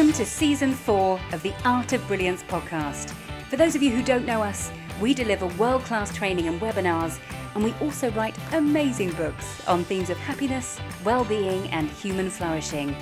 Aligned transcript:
Welcome 0.00 0.16
to 0.16 0.24
season 0.24 0.72
four 0.72 1.20
of 1.30 1.42
the 1.42 1.52
Art 1.66 1.92
of 1.92 2.06
Brilliance 2.08 2.42
podcast. 2.44 3.10
For 3.50 3.56
those 3.56 3.74
of 3.74 3.82
you 3.82 3.90
who 3.90 4.02
don't 4.02 4.24
know 4.24 4.42
us, 4.42 4.72
we 4.98 5.12
deliver 5.12 5.46
world 5.58 5.82
class 5.82 6.16
training 6.16 6.48
and 6.48 6.58
webinars, 6.58 7.20
and 7.54 7.62
we 7.62 7.74
also 7.82 8.10
write 8.12 8.34
amazing 8.54 9.12
books 9.12 9.62
on 9.68 9.84
themes 9.84 10.08
of 10.08 10.16
happiness, 10.16 10.80
well 11.04 11.26
being, 11.26 11.68
and 11.68 11.90
human 11.90 12.30
flourishing. 12.30 12.96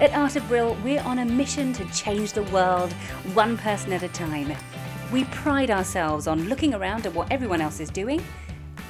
At 0.00 0.14
Art 0.14 0.36
of 0.36 0.48
Brill, 0.48 0.74
we're 0.82 1.02
on 1.02 1.18
a 1.18 1.24
mission 1.26 1.74
to 1.74 1.84
change 1.92 2.32
the 2.32 2.44
world 2.44 2.94
one 3.34 3.58
person 3.58 3.92
at 3.92 4.02
a 4.02 4.08
time. 4.08 4.50
We 5.12 5.24
pride 5.24 5.70
ourselves 5.70 6.26
on 6.26 6.48
looking 6.48 6.72
around 6.72 7.04
at 7.04 7.12
what 7.12 7.30
everyone 7.30 7.60
else 7.60 7.78
is 7.78 7.90
doing 7.90 8.24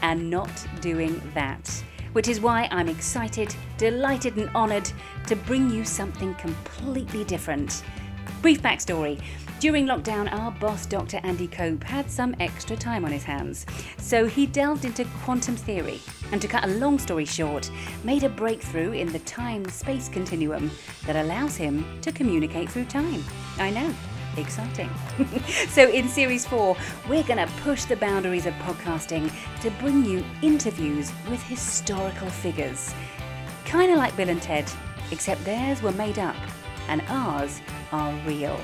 and 0.02 0.30
not 0.30 0.64
doing 0.80 1.20
that. 1.34 1.82
Which 2.12 2.28
is 2.28 2.40
why 2.40 2.68
I'm 2.70 2.88
excited, 2.88 3.54
delighted, 3.76 4.36
and 4.36 4.48
honoured 4.50 4.90
to 5.26 5.36
bring 5.36 5.70
you 5.70 5.84
something 5.84 6.34
completely 6.34 7.24
different. 7.24 7.82
Brief 8.42 8.62
backstory. 8.62 9.20
During 9.60 9.86
lockdown, 9.86 10.32
our 10.32 10.52
boss, 10.52 10.86
Dr. 10.86 11.18
Andy 11.24 11.48
Cope, 11.48 11.82
had 11.82 12.08
some 12.08 12.36
extra 12.38 12.76
time 12.76 13.04
on 13.04 13.10
his 13.10 13.24
hands. 13.24 13.66
So 13.96 14.26
he 14.26 14.46
delved 14.46 14.84
into 14.84 15.04
quantum 15.24 15.56
theory 15.56 16.00
and, 16.30 16.40
to 16.40 16.46
cut 16.46 16.64
a 16.64 16.68
long 16.68 17.00
story 17.00 17.24
short, 17.24 17.68
made 18.04 18.22
a 18.22 18.28
breakthrough 18.28 18.92
in 18.92 19.12
the 19.12 19.18
time 19.20 19.68
space 19.68 20.08
continuum 20.08 20.70
that 21.06 21.16
allows 21.16 21.56
him 21.56 21.84
to 22.02 22.12
communicate 22.12 22.70
through 22.70 22.84
time. 22.84 23.24
I 23.58 23.70
know. 23.70 23.92
Exciting. 24.38 24.88
so, 25.68 25.88
in 25.90 26.08
series 26.08 26.46
four, 26.46 26.76
we're 27.08 27.24
going 27.24 27.44
to 27.44 27.52
push 27.62 27.84
the 27.84 27.96
boundaries 27.96 28.46
of 28.46 28.54
podcasting 28.54 29.30
to 29.62 29.70
bring 29.72 30.04
you 30.04 30.24
interviews 30.42 31.12
with 31.28 31.42
historical 31.42 32.28
figures. 32.28 32.94
Kind 33.64 33.90
of 33.90 33.98
like 33.98 34.16
Bill 34.16 34.28
and 34.28 34.40
Ted, 34.40 34.70
except 35.10 35.44
theirs 35.44 35.82
were 35.82 35.92
made 35.92 36.18
up 36.18 36.36
and 36.88 37.02
ours 37.08 37.60
are 37.90 38.12
real. 38.26 38.58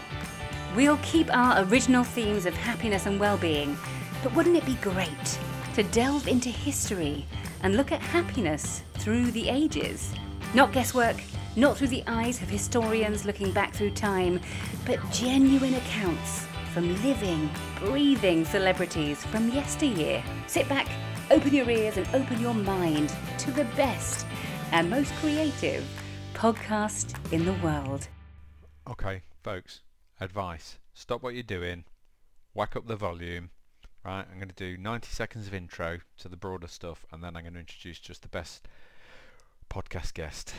We'll 0.77 0.98
keep 0.98 1.34
our 1.34 1.64
original 1.64 2.05
themes 2.05 2.47
of 2.47 2.55
happiness 2.55 3.06
and 3.06 3.19
well-being, 3.19 3.77
but 4.22 4.34
wouldn't 4.34 4.56
it 4.56 4.66
be 4.66 4.75
great 4.77 5.38
to 5.75 5.83
delve 5.83 6.28
into 6.28 6.50
history 6.50 7.27
and 7.62 7.77
look 7.77 7.91
at 7.92 8.00
happiness 8.00 8.83
through 8.94 9.33
the 9.33 9.48
ages? 9.48 10.12
Not 10.55 10.72
guesswork, 10.72 11.16
not 11.56 11.77
through 11.77 11.88
the 11.88 12.05
eyes 12.06 12.42
of 12.42 12.48
historians 12.48 13.24
looking 13.24 13.52
back 13.52 13.72
through 13.72 13.91
time, 13.92 14.41
but 14.84 14.98
genuine 15.10 15.74
accounts 15.74 16.47
from 16.72 17.00
living, 17.02 17.48
breathing 17.78 18.44
celebrities 18.44 19.24
from 19.27 19.48
yesteryear. 19.50 20.22
Sit 20.48 20.69
back, 20.69 20.88
open 21.30 21.55
your 21.55 21.70
ears, 21.70 21.97
and 21.97 22.08
open 22.12 22.41
your 22.41 22.55
mind 22.55 23.14
to 23.38 23.52
the 23.52 23.64
best 23.77 24.27
and 24.72 24.91
most 24.91 25.12
creative 25.14 25.84
podcast 26.34 27.14
in 27.32 27.44
the 27.44 27.52
world. 27.55 28.08
Okay, 28.91 29.22
folks, 29.42 29.82
advice. 30.20 30.78
Stop 30.92 31.22
what 31.22 31.34
you're 31.34 31.42
doing. 31.44 31.84
Whack 32.55 32.75
up 32.75 32.86
the 32.86 32.97
volume. 32.97 33.50
Right, 34.05 34.27
I'm 34.30 34.38
going 34.38 34.48
to 34.48 34.55
do 34.55 34.77
90 34.77 35.08
seconds 35.08 35.47
of 35.47 35.55
intro 35.55 36.00
to 36.19 36.28
the 36.28 36.36
broader 36.36 36.66
stuff 36.66 37.06
and 37.10 37.25
then 37.25 37.36
I'm 37.36 37.44
going 37.44 37.55
to 37.55 37.60
introduce 37.60 37.98
just 37.98 38.20
the 38.20 38.28
best 38.28 38.69
podcast 39.70 40.12
guest 40.12 40.52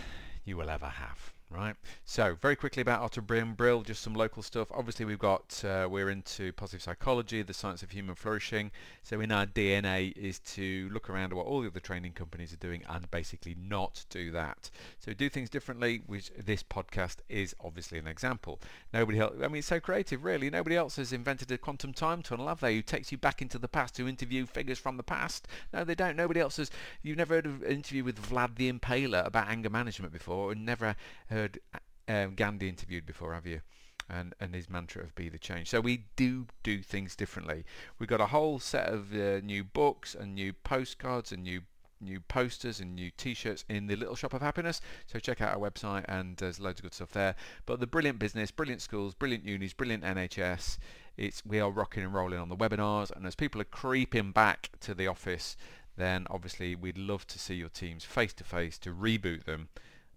you 0.46 0.56
will 0.56 0.70
ever 0.70 0.86
have 0.88 1.35
right? 1.50 1.76
So 2.04 2.36
very 2.42 2.56
quickly 2.56 2.82
about 2.82 3.18
of 3.18 3.28
Brill, 3.28 3.82
just 3.84 4.02
some 4.02 4.14
local 4.14 4.42
stuff. 4.44 4.68
Obviously 4.72 5.06
we've 5.06 5.20
got, 5.20 5.64
uh, 5.64 5.88
we're 5.90 6.10
into 6.10 6.52
positive 6.54 6.82
psychology, 6.82 7.42
the 7.42 7.54
science 7.54 7.84
of 7.84 7.92
human 7.92 8.16
flourishing. 8.16 8.72
So 9.04 9.22
in 9.22 9.32
our 9.32 9.46
DNA 9.46 10.16
is 10.18 10.40
to 10.40 10.90
look 10.92 11.10
around 11.10 11.32
at 11.32 11.38
what 11.38 11.46
all 11.46 11.62
the 11.62 11.68
other 11.68 11.80
training 11.80 12.14
companies 12.14 12.52
are 12.54 12.58
doing 12.58 12.84
and 12.90 13.10
basically 13.12 13.56
not 13.60 14.06
do 14.10 14.32
that. 14.32 14.70
So 15.00 15.14
do 15.14 15.30
things 15.30 15.50
differently, 15.50 16.02
which 16.08 16.32
this 16.38 16.64
podcast 16.64 17.18
is 17.30 17.56
obviously 17.64 18.00
an 18.00 18.08
example. 18.08 18.60
Nobody 18.94 19.20
else, 19.20 19.36
I 19.42 19.48
mean 19.48 19.58
it's 19.58 19.68
so 19.68 19.80
creative 19.80 20.24
really, 20.24 20.50
nobody 20.50 20.76
else 20.76 20.96
has 20.98 21.14
invented 21.14 21.52
a 21.52 21.58
quantum 21.58 21.94
time 21.94 22.22
tunnel, 22.22 22.48
have 22.48 22.60
they, 22.60 22.76
who 22.76 22.82
takes 22.82 23.12
you 23.12 23.18
back 23.18 23.42
into 23.42 23.58
the 23.58 23.68
past 23.68 23.96
to 23.96 24.08
interview 24.08 24.46
figures 24.46 24.80
from 24.80 24.98
the 24.98 25.04
past? 25.04 25.48
No, 25.74 25.84
they 25.84 25.96
don't. 25.96 26.16
Nobody 26.16 26.40
else 26.40 26.58
has, 26.58 26.72
you've 27.02 27.18
never 27.18 27.36
heard 27.36 27.46
of 27.46 27.64
an 27.64 27.72
interview 27.72 28.04
with 28.04 28.22
Vlad 28.22 28.56
the 28.56 28.72
Impaler 28.72 29.26
about 29.26 29.48
anger 29.48 29.70
management 29.70 30.12
before 30.12 30.52
and 30.52 30.66
never 30.66 30.96
heard 31.36 31.60
um, 32.08 32.36
Gandhi 32.36 32.70
interviewed 32.70 33.06
before, 33.06 33.34
have 33.34 33.46
you? 33.46 33.62
And, 34.08 34.36
and 34.40 34.54
his 34.54 34.70
mantra 34.70 35.04
of 35.04 35.16
be 35.16 35.30
the 35.30 35.40
change. 35.40 35.70
So 35.70 35.82
we 35.82 36.06
do 36.16 36.46
do 36.62 36.82
things 36.82 37.16
differently. 37.16 37.66
We've 37.98 38.10
got 38.10 38.22
a 38.22 38.28
whole 38.28 38.60
set 38.60 38.88
of 38.88 39.14
uh, 39.14 39.40
new 39.42 39.64
books 39.64 40.14
and 40.14 40.36
new 40.36 40.54
postcards 40.54 41.32
and 41.32 41.44
new 41.44 41.62
new 42.02 42.20
posters 42.20 42.82
and 42.82 42.94
new 42.94 43.10
t-shirts 43.18 43.64
in 43.70 43.88
the 43.88 43.96
little 43.96 44.16
shop 44.16 44.34
of 44.34 44.42
happiness 44.42 44.82
so 45.08 45.18
check 45.18 45.42
out 45.42 45.56
our 45.56 45.72
website 45.72 46.04
and 46.10 46.36
there's 46.38 46.60
loads 46.60 46.80
of 46.80 46.84
good 46.84 46.94
stuff 46.94 47.12
there 47.14 47.34
but 47.66 47.80
the 47.80 47.88
brilliant 47.88 48.20
business 48.20 48.52
brilliant 48.52 48.82
schools 48.82 49.14
brilliant 49.14 49.46
unis 49.46 49.72
brilliant 49.72 50.04
nhs 50.04 50.78
it's 51.16 51.42
we 51.46 51.58
are 51.58 51.72
rocking 51.72 52.04
and 52.04 52.14
rolling 52.14 52.38
on 52.38 52.50
the 52.50 52.56
webinars 52.56 53.16
and 53.16 53.26
as 53.26 53.34
people 53.34 53.62
are 53.62 53.66
creeping 53.66 54.32
back 54.32 54.70
to 54.82 54.94
the 54.94 55.08
office 55.08 55.56
then 55.96 56.28
obviously 56.30 56.76
we'd 56.76 56.98
love 56.98 57.26
to 57.26 57.40
see 57.40 57.56
your 57.56 57.70
teams 57.70 58.04
face 58.04 58.34
to 58.34 58.44
face 58.44 58.78
to 58.78 58.92
reboot 58.92 59.46
them 59.46 59.70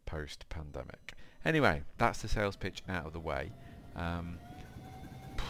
post 0.08 0.46
pandemic 0.48 1.14
Anyway, 1.44 1.82
that's 1.96 2.20
the 2.20 2.28
sales 2.28 2.56
pitch 2.56 2.82
out 2.88 3.06
of 3.06 3.12
the 3.12 3.20
way. 3.20 3.52
Um, 3.94 4.38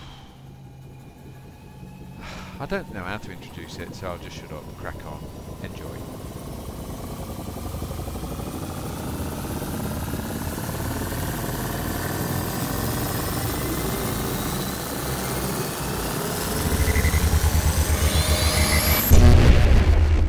I 2.60 2.66
don't 2.66 2.92
know 2.92 3.02
how 3.02 3.16
to 3.16 3.32
introduce 3.32 3.78
it, 3.78 3.94
so 3.94 4.08
I'll 4.08 4.18
just 4.18 4.36
shut 4.36 4.52
up 4.52 4.64
crack 4.76 4.94
on. 5.06 5.24
Enjoy. 5.64 5.86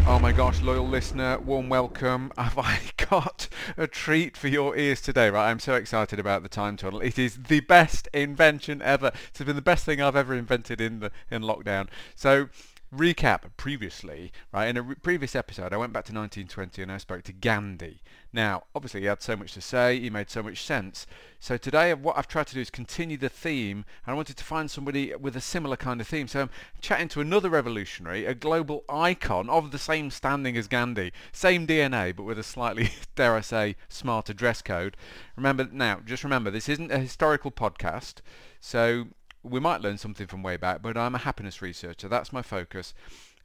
Oh 0.08 0.18
my 0.20 0.32
gosh, 0.32 0.62
loyal 0.62 0.88
listener, 0.88 1.38
warm 1.40 1.70
welcome. 1.70 2.32
Have 2.38 2.58
I 2.58 2.80
got 3.10 3.48
a 3.78 3.88
treat 3.88 4.38
for 4.38 4.48
your 4.48 4.76
ears 4.78 5.02
today, 5.02 5.30
right? 5.30 5.50
I'm 5.50 5.60
so 5.60 5.74
excited 5.74 6.20
about 6.20 6.44
the 6.44 6.50
time 6.50 6.78
tunnel. 6.78 7.02
It 7.02 7.18
is 7.18 7.38
the 7.48 7.62
best 7.62 8.08
invention 8.14 8.82
ever. 8.82 9.12
It's 9.30 9.42
been 9.42 9.56
the 9.56 9.62
best 9.62 9.86
thing 9.86 10.02
I've 10.02 10.16
ever 10.16 10.36
invented 10.36 10.80
in 10.80 11.00
the 11.00 11.12
in 11.32 11.42
lockdown. 11.42 11.88
So 12.16 12.50
recap 12.94 13.42
previously, 13.58 14.32
right? 14.52 14.68
In 14.68 14.78
a 14.78 14.82
re- 14.82 14.96
previous 14.96 15.36
episode, 15.36 15.74
I 15.74 15.78
went 15.78 15.94
back 15.94 16.06
to 16.06 16.14
1920 16.14 16.82
and 16.82 16.92
I 16.92 16.98
spoke 16.98 17.24
to 17.24 17.34
Gandhi. 17.34 18.02
Now, 18.32 18.64
obviously, 18.76 19.02
he 19.02 19.06
had 19.08 19.22
so 19.22 19.36
much 19.36 19.54
to 19.54 19.62
say, 19.62 20.00
he 20.00 20.10
made 20.10 20.30
so 20.30 20.44
much 20.44 20.64
sense. 20.64 21.08
So 21.40 21.58
today, 21.58 21.94
what 21.94 22.18
I've 22.18 22.28
tried 22.28 22.48
to 22.48 22.54
do 22.54 22.62
is 22.62 22.70
continue 22.70 23.18
the 23.18 23.30
theme, 23.30 23.86
and 24.06 24.14
I 24.14 24.14
wanted 24.14 24.38
to 24.38 24.44
find 24.44 24.70
somebody 24.70 25.16
with 25.16 25.36
a 25.36 25.42
similar 25.42 25.78
kind 25.78 26.02
of 26.02 26.08
theme. 26.08 26.28
So 26.28 26.42
I'm 26.42 26.50
chatting 26.82 27.08
to 27.10 27.22
another 27.22 27.50
revolutionary, 27.50 28.26
a 28.26 28.36
global 28.36 28.84
icon 28.90 29.50
of 29.50 29.72
the 29.72 29.80
same 29.80 30.12
standing 30.12 30.58
as 30.58 30.68
Gandhi, 30.68 31.12
same 31.32 31.66
DNA, 31.66 32.16
but 32.16 32.24
with 32.24 32.38
a 32.38 32.44
slightly, 32.44 32.92
dare 33.16 33.36
I 33.36 33.42
say, 33.42 33.76
smarter 33.88 34.34
dress 34.34 34.62
code. 34.62 34.98
Remember 35.36 35.68
now, 35.72 36.02
just 36.06 36.24
remember, 36.24 36.52
this 36.52 36.70
isn't 36.70 36.92
a 36.92 37.00
historical 37.00 37.52
podcast. 37.52 38.16
So 38.60 39.08
we 39.44 39.60
might 39.60 39.82
learn 39.82 39.98
something 39.98 40.28
from 40.28 40.44
way 40.44 40.58
back, 40.58 40.82
but 40.82 40.98
I'm 40.98 41.16
a 41.16 41.20
happiness 41.20 41.62
researcher. 41.62 42.08
That's 42.08 42.34
my 42.34 42.42
focus. 42.42 42.94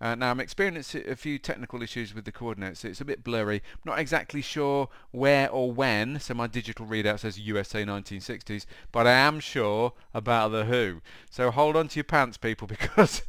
Uh, 0.00 0.14
now 0.14 0.30
I'm 0.30 0.40
experiencing 0.40 1.08
a 1.08 1.14
few 1.14 1.38
technical 1.38 1.80
issues 1.80 2.14
with 2.14 2.24
the 2.24 2.32
coordinates. 2.32 2.84
It's 2.84 3.00
a 3.00 3.04
bit 3.04 3.22
blurry. 3.22 3.62
I'm 3.72 3.92
not 3.92 3.98
exactly 3.98 4.42
sure 4.42 4.88
where 5.12 5.48
or 5.48 5.70
when. 5.72 6.18
So 6.18 6.34
my 6.34 6.46
digital 6.46 6.84
readout 6.84 7.20
says 7.20 7.38
USA 7.38 7.84
1960s, 7.84 8.66
but 8.90 9.06
I 9.06 9.12
am 9.12 9.38
sure 9.38 9.92
about 10.12 10.48
the 10.48 10.64
Who. 10.64 11.00
So 11.30 11.50
hold 11.50 11.76
on 11.76 11.88
to 11.88 11.96
your 11.96 12.04
pants, 12.04 12.36
people, 12.36 12.66
because 12.68 13.22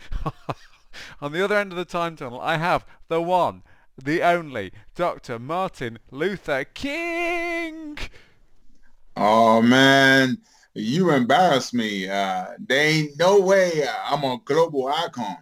on 1.22 1.32
the 1.32 1.44
other 1.44 1.56
end 1.56 1.72
of 1.72 1.78
the 1.78 1.86
time 1.86 2.16
tunnel, 2.16 2.42
I 2.42 2.58
have 2.58 2.86
the 3.10 3.22
one, 3.22 3.62
the 4.02 4.24
only 4.24 4.72
Dr. 4.96 5.38
Martin 5.38 6.00
Luther 6.10 6.64
King. 6.64 7.98
Oh 9.16 9.62
man, 9.62 10.40
you 10.76 11.12
embarrass 11.12 11.74
me. 11.74 12.08
Uh, 12.08 12.48
there 12.60 12.86
ain't 12.86 13.18
no 13.18 13.40
way 13.40 13.88
I'm 14.06 14.24
a 14.24 14.38
global 14.44 14.88
icon. 14.88 15.38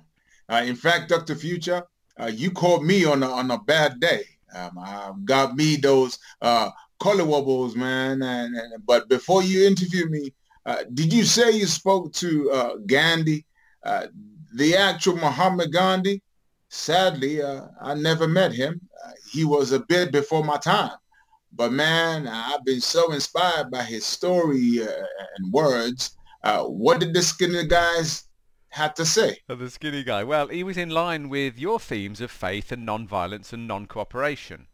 Uh, 0.47 0.63
in 0.65 0.75
fact, 0.75 1.09
Dr. 1.09 1.35
Future, 1.35 1.83
uh, 2.19 2.27
you 2.27 2.51
caught 2.51 2.83
me 2.83 3.05
on 3.05 3.23
a, 3.23 3.29
on 3.29 3.49
a 3.51 3.57
bad 3.57 3.99
day. 3.99 4.23
Um, 4.55 4.77
I 4.77 5.11
got 5.25 5.55
me 5.55 5.75
those 5.75 6.19
uh, 6.41 6.69
color 6.99 7.25
wobbles, 7.25 7.75
man. 7.75 8.21
And, 8.21 8.55
and, 8.55 8.85
but 8.85 9.09
before 9.09 9.41
you 9.41 9.65
interview 9.65 10.07
me, 10.07 10.33
uh, 10.65 10.83
did 10.93 11.11
you 11.11 11.23
say 11.23 11.51
you 11.51 11.65
spoke 11.65 12.13
to 12.13 12.51
uh, 12.51 12.75
Gandhi, 12.85 13.45
uh, 13.83 14.07
the 14.53 14.77
actual 14.77 15.15
Muhammad 15.15 15.73
Gandhi? 15.73 16.21
Sadly, 16.69 17.41
uh, 17.41 17.67
I 17.81 17.95
never 17.95 18.27
met 18.27 18.53
him. 18.53 18.79
Uh, 19.05 19.11
he 19.31 19.45
was 19.45 19.71
a 19.71 19.79
bit 19.79 20.11
before 20.11 20.43
my 20.43 20.57
time. 20.57 20.91
But 21.55 21.71
man, 21.71 22.27
I've 22.27 22.65
been 22.65 22.81
so 22.81 23.11
inspired 23.11 23.69
by 23.69 23.83
his 23.83 24.05
story 24.05 24.81
uh, 24.81 25.05
and 25.37 25.53
words. 25.53 26.17
Uh, 26.43 26.63
what 26.63 26.99
did 26.99 27.13
the 27.13 27.21
skinny 27.21 27.65
guys 27.67 28.25
have 28.69 28.95
to 28.95 29.05
say? 29.05 29.37
The 29.47 29.69
skinny 29.69 30.03
guy. 30.03 30.23
Well, 30.23 30.47
he 30.47 30.63
was 30.63 30.77
in 30.77 30.89
line 30.89 31.29
with 31.29 31.59
your 31.59 31.79
themes 31.79 32.21
of 32.21 32.31
faith 32.31 32.71
and 32.71 32.85
non-violence 32.85 33.53
and 33.53 33.67
non-cooperation. 33.67 34.67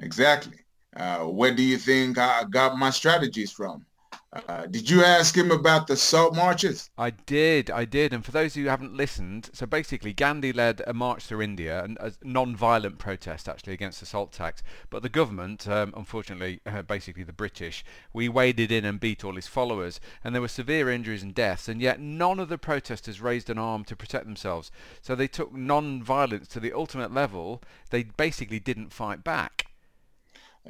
Exactly. 0.00 0.58
Uh, 0.96 1.20
where 1.20 1.54
do 1.54 1.62
you 1.62 1.78
think 1.78 2.18
I 2.18 2.44
got 2.50 2.76
my 2.76 2.90
strategies 2.90 3.52
from? 3.52 3.86
Uh, 4.32 4.66
did 4.66 4.90
you 4.90 5.04
ask 5.04 5.36
him 5.36 5.50
about 5.50 5.86
the 5.86 5.96
salt 5.96 6.34
marches? 6.34 6.90
I 6.98 7.10
did, 7.10 7.70
I 7.70 7.84
did. 7.84 8.12
And 8.12 8.24
for 8.24 8.32
those 8.32 8.54
who 8.54 8.64
haven't 8.66 8.96
listened, 8.96 9.50
so 9.52 9.66
basically 9.66 10.12
Gandhi 10.12 10.52
led 10.52 10.82
a 10.86 10.92
march 10.92 11.24
through 11.24 11.42
India, 11.42 11.82
and 11.82 11.96
a 11.98 12.12
non-violent 12.22 12.98
protest 12.98 13.48
actually 13.48 13.72
against 13.72 14.00
the 14.00 14.06
salt 14.06 14.32
tax. 14.32 14.62
But 14.90 15.02
the 15.02 15.08
government, 15.08 15.68
um, 15.68 15.94
unfortunately, 15.96 16.60
uh, 16.66 16.82
basically 16.82 17.22
the 17.22 17.32
British, 17.32 17.84
we 18.12 18.28
waded 18.28 18.72
in 18.72 18.84
and 18.84 18.98
beat 18.98 19.24
all 19.24 19.36
his 19.36 19.46
followers, 19.46 20.00
and 20.24 20.34
there 20.34 20.42
were 20.42 20.48
severe 20.48 20.90
injuries 20.90 21.22
and 21.22 21.34
deaths, 21.34 21.68
and 21.68 21.80
yet 21.80 22.00
none 22.00 22.40
of 22.40 22.48
the 22.48 22.58
protesters 22.58 23.20
raised 23.20 23.48
an 23.48 23.58
arm 23.58 23.84
to 23.84 23.96
protect 23.96 24.24
themselves. 24.24 24.70
So 25.02 25.14
they 25.14 25.28
took 25.28 25.54
non-violence 25.54 26.48
to 26.48 26.60
the 26.60 26.72
ultimate 26.72 27.14
level. 27.14 27.62
They 27.90 28.02
basically 28.02 28.58
didn't 28.58 28.92
fight 28.92 29.22
back. 29.22 29.65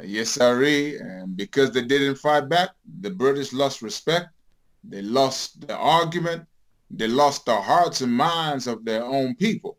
Yes, 0.03 0.31
sirree. 0.31 0.99
And 0.99 1.37
because 1.37 1.71
they 1.71 1.83
didn't 1.83 2.17
fight 2.17 2.49
back, 2.49 2.71
the 3.01 3.11
British 3.11 3.53
lost 3.53 3.83
respect. 3.83 4.29
They 4.85 5.03
lost 5.03 5.67
the 5.67 5.77
argument. 5.77 6.47
They 6.91 7.09
lost 7.09 7.47
the 7.47 7.57
hearts 7.57 8.01
and 8.01 8.13
minds 8.13 8.67
of 8.67 8.85
their 8.85 9.05
own 9.05 9.35
people. 9.37 9.79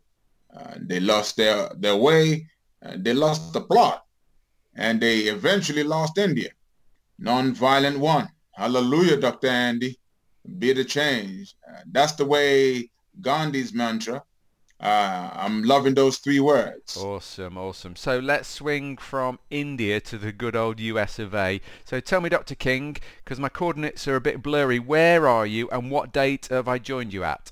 Uh, 0.54 0.74
they 0.80 1.00
lost 1.00 1.36
their, 1.36 1.70
their 1.78 1.96
way. 1.96 2.46
Uh, 2.84 2.96
they 2.96 3.14
lost 3.14 3.52
the 3.52 3.60
plot. 3.60 4.04
And 4.74 5.00
they 5.00 5.20
eventually 5.20 5.82
lost 5.82 6.18
India. 6.18 6.50
Non-violent 7.18 7.98
won. 7.98 8.28
Hallelujah, 8.52 9.16
Dr. 9.16 9.48
Andy. 9.48 9.98
Be 10.58 10.72
the 10.72 10.84
change. 10.84 11.54
Uh, 11.68 11.80
that's 11.90 12.12
the 12.12 12.24
way 12.24 12.90
Gandhi's 13.20 13.72
mantra 13.72 14.22
uh, 14.80 15.30
I'm 15.32 15.64
loving 15.64 15.94
those 15.94 16.18
three 16.18 16.38
words. 16.38 16.96
Awesome, 16.96 17.58
awesome. 17.58 17.96
So 17.96 18.20
let's 18.20 18.48
swing 18.48 18.96
from 18.96 19.40
India 19.50 20.00
to 20.02 20.18
the 20.18 20.30
good 20.30 20.54
old 20.54 20.78
US 20.78 21.18
of 21.18 21.34
A. 21.34 21.60
So 21.84 21.98
tell 21.98 22.20
me, 22.20 22.28
Dr. 22.28 22.54
King, 22.54 22.96
because 23.24 23.40
my 23.40 23.48
coordinates 23.48 24.06
are 24.06 24.14
a 24.14 24.20
bit 24.20 24.40
blurry, 24.40 24.78
where 24.78 25.26
are 25.26 25.46
you 25.46 25.68
and 25.70 25.90
what 25.90 26.12
date 26.12 26.46
have 26.50 26.68
I 26.68 26.78
joined 26.78 27.12
you 27.12 27.24
at? 27.24 27.50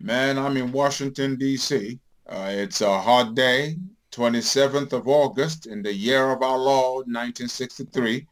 Man, 0.00 0.38
I'm 0.38 0.56
in 0.56 0.72
Washington, 0.72 1.36
D.C. 1.36 1.98
Uh, 2.26 2.48
it's 2.50 2.80
a 2.80 3.00
hot 3.00 3.34
day, 3.34 3.76
27th 4.12 4.94
of 4.94 5.06
August 5.06 5.66
in 5.66 5.82
the 5.82 5.92
year 5.92 6.30
of 6.30 6.42
our 6.42 6.58
Lord, 6.58 7.06
1963. 7.06 8.26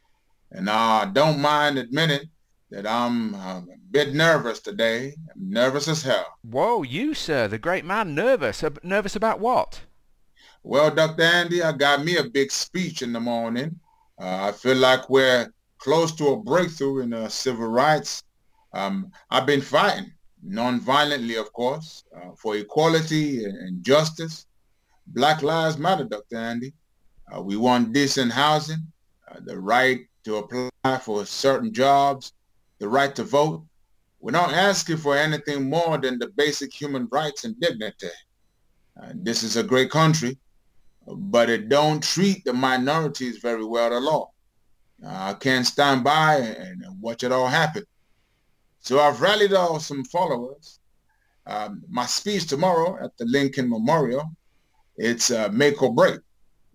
And 0.52 0.70
I 0.70 1.04
don't 1.04 1.38
mind 1.38 1.78
admitting 1.78 2.30
that 2.70 2.86
I'm 2.86 3.34
a 3.34 3.64
bit 3.90 4.14
nervous 4.14 4.60
today. 4.60 5.14
I'm 5.34 5.50
nervous 5.50 5.88
as 5.88 6.02
hell. 6.02 6.26
Whoa, 6.42 6.82
you, 6.82 7.14
sir, 7.14 7.48
the 7.48 7.58
great 7.58 7.84
man, 7.84 8.14
nervous. 8.14 8.64
nervous 8.82 9.16
about 9.16 9.40
what? 9.40 9.82
Well, 10.62 10.90
Dr. 10.90 11.22
Andy, 11.22 11.62
I 11.62 11.72
got 11.72 12.04
me 12.04 12.16
a 12.16 12.24
big 12.24 12.52
speech 12.52 13.02
in 13.02 13.12
the 13.12 13.20
morning. 13.20 13.80
Uh, 14.20 14.48
I 14.48 14.52
feel 14.52 14.76
like 14.76 15.08
we're 15.08 15.52
close 15.78 16.12
to 16.16 16.28
a 16.28 16.36
breakthrough 16.36 17.00
in 17.00 17.12
uh, 17.12 17.28
civil 17.28 17.66
rights. 17.66 18.22
Um, 18.74 19.10
I've 19.30 19.46
been 19.46 19.62
fighting, 19.62 20.12
non-violently, 20.42 21.36
of 21.36 21.52
course, 21.52 22.04
uh, 22.14 22.32
for 22.36 22.56
equality 22.56 23.44
and 23.44 23.82
justice. 23.82 24.46
Black 25.08 25.42
Lives 25.42 25.78
Matter, 25.78 26.04
Dr. 26.04 26.36
Andy. 26.36 26.72
Uh, 27.34 27.40
we 27.40 27.56
want 27.56 27.92
decent 27.92 28.30
housing, 28.30 28.86
uh, 29.28 29.38
the 29.44 29.58
right 29.58 30.00
to 30.24 30.36
apply 30.36 30.98
for 30.98 31.24
certain 31.24 31.72
jobs, 31.72 32.32
the 32.80 32.88
right 32.88 33.14
to 33.14 33.22
vote. 33.22 33.64
We're 34.20 34.32
not 34.32 34.52
asking 34.52 34.96
for 34.96 35.16
anything 35.16 35.70
more 35.70 35.96
than 35.98 36.18
the 36.18 36.28
basic 36.28 36.72
human 36.72 37.08
rights 37.12 37.44
and 37.44 37.58
dignity. 37.60 38.08
Uh, 39.00 39.12
this 39.14 39.42
is 39.42 39.56
a 39.56 39.62
great 39.62 39.90
country, 39.90 40.36
but 41.06 41.48
it 41.48 41.68
don't 41.68 42.02
treat 42.02 42.44
the 42.44 42.52
minorities 42.52 43.38
very 43.38 43.64
well 43.64 43.94
at 43.96 44.02
all. 44.02 44.34
Uh, 45.02 45.30
I 45.30 45.34
can't 45.34 45.66
stand 45.66 46.04
by 46.04 46.36
and, 46.36 46.82
and, 46.82 47.00
watch 47.00 47.22
it 47.22 47.32
all 47.32 47.46
happen. 47.46 47.84
So 48.80 49.00
I've 49.00 49.20
rallied 49.20 49.54
all 49.54 49.80
some 49.80 50.04
followers. 50.04 50.80
Um, 51.46 51.82
my 51.88 52.04
speech 52.04 52.46
tomorrow 52.46 53.02
at 53.02 53.16
the 53.16 53.24
Lincoln 53.24 53.70
Memorial, 53.70 54.30
it's 54.96 55.30
uh, 55.30 55.48
make 55.50 55.82
or 55.82 55.94
break. 55.94 56.20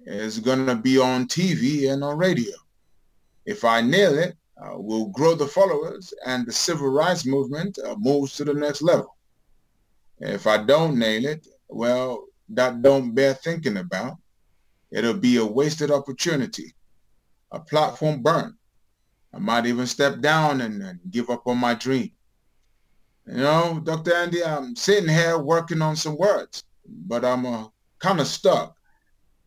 It's 0.05 0.39
going 0.39 0.65
to 0.65 0.75
be 0.75 0.97
on 0.97 1.27
TV 1.27 1.91
and 1.91 2.03
on 2.03 2.17
radio. 2.17 2.55
If 3.45 3.63
I 3.63 3.81
nail 3.81 4.17
it, 4.17 4.35
uh, 4.65 4.77
will 4.77 5.07
grow 5.07 5.35
the 5.35 5.47
followers 5.47 6.13
and 6.25 6.45
the 6.45 6.51
civil 6.51 6.89
rights 6.89 7.25
movement 7.25 7.77
uh, 7.85 7.95
moves 7.97 8.35
to 8.35 8.43
the 8.43 8.53
next 8.53 8.81
level. 8.81 9.15
If 10.19 10.47
I 10.47 10.63
don't 10.63 10.97
nail 10.97 11.25
it, 11.25 11.47
well, 11.67 12.25
that 12.49 12.81
don't 12.81 13.13
bear 13.13 13.33
thinking 13.33 13.77
about. 13.77 14.17
It'll 14.91 15.13
be 15.13 15.37
a 15.37 15.45
wasted 15.45 15.91
opportunity, 15.91 16.73
a 17.51 17.59
platform 17.59 18.21
burn. 18.21 18.55
I 19.33 19.39
might 19.39 19.65
even 19.65 19.87
step 19.87 20.21
down 20.21 20.61
and, 20.61 20.81
and 20.81 20.99
give 21.09 21.29
up 21.29 21.47
on 21.47 21.57
my 21.57 21.73
dream. 21.73 22.11
You 23.27 23.37
know, 23.37 23.81
Dr. 23.83 24.13
Andy, 24.13 24.43
I'm 24.43 24.75
sitting 24.75 25.09
here 25.09 25.37
working 25.37 25.81
on 25.81 25.95
some 25.95 26.15
words, 26.15 26.63
but 26.87 27.25
I'm 27.25 27.45
uh, 27.45 27.67
kind 27.99 28.21
of 28.21 28.27
stuck. 28.27 28.75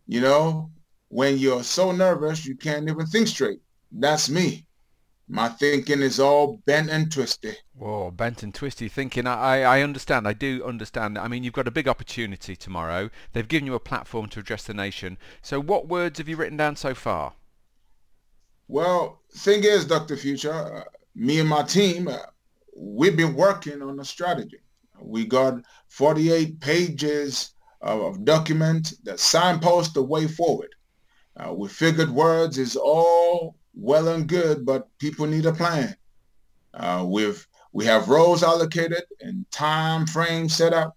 You 0.06 0.20
know, 0.20 0.70
when 1.08 1.38
you're 1.38 1.62
so 1.62 1.92
nervous, 1.92 2.44
you 2.44 2.56
can't 2.56 2.88
even 2.88 3.06
think 3.06 3.28
straight. 3.28 3.60
That's 3.92 4.28
me. 4.28 4.67
My 5.30 5.48
thinking 5.50 6.00
is 6.00 6.18
all 6.18 6.62
bent 6.64 6.88
and 6.88 7.12
twisty. 7.12 7.54
Whoa, 7.74 8.10
bent 8.10 8.42
and 8.42 8.54
twisty 8.54 8.88
thinking. 8.88 9.26
I, 9.26 9.60
I 9.60 9.82
understand. 9.82 10.26
I 10.26 10.32
do 10.32 10.64
understand. 10.64 11.18
I 11.18 11.28
mean, 11.28 11.44
you've 11.44 11.52
got 11.52 11.68
a 11.68 11.70
big 11.70 11.86
opportunity 11.86 12.56
tomorrow. 12.56 13.10
They've 13.34 13.46
given 13.46 13.66
you 13.66 13.74
a 13.74 13.80
platform 13.80 14.30
to 14.30 14.40
address 14.40 14.64
the 14.64 14.72
nation. 14.72 15.18
So 15.42 15.60
what 15.60 15.86
words 15.86 16.18
have 16.18 16.28
you 16.28 16.36
written 16.36 16.56
down 16.56 16.76
so 16.76 16.94
far? 16.94 17.34
Well, 18.68 19.20
thing 19.34 19.64
is, 19.64 19.84
Dr. 19.84 20.16
Future, 20.16 20.52
uh, 20.52 20.84
me 21.14 21.40
and 21.40 21.48
my 21.48 21.62
team, 21.62 22.08
uh, 22.08 22.18
we've 22.74 23.16
been 23.16 23.34
working 23.34 23.82
on 23.82 24.00
a 24.00 24.04
strategy. 24.06 24.60
We 24.98 25.26
got 25.26 25.60
48 25.88 26.58
pages 26.60 27.52
of, 27.82 28.00
of 28.00 28.24
document 28.24 28.94
that 29.04 29.20
signpost 29.20 29.92
the 29.92 30.02
way 30.02 30.26
forward. 30.26 30.74
Uh, 31.36 31.52
we 31.52 31.68
figured 31.68 32.10
words 32.10 32.56
is 32.56 32.76
all 32.76 33.57
well 33.78 34.08
and 34.08 34.26
good, 34.26 34.66
but 34.66 34.88
people 34.98 35.26
need 35.26 35.46
a 35.46 35.52
plan. 35.52 35.96
Uh, 36.74 37.04
with 37.06 37.46
we 37.72 37.84
have 37.84 38.08
roles 38.08 38.42
allocated 38.42 39.04
and 39.20 39.48
time 39.50 40.06
frames 40.06 40.54
set 40.54 40.72
up. 40.72 40.96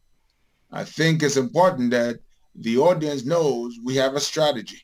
I 0.72 0.84
think 0.84 1.22
it's 1.22 1.38
important 1.38 1.92
that 1.92 2.20
the 2.56 2.78
audience 2.78 3.26
knows 3.26 3.78
we 3.84 3.96
have 3.96 4.16
a 4.16 4.20
strategy. 4.20 4.82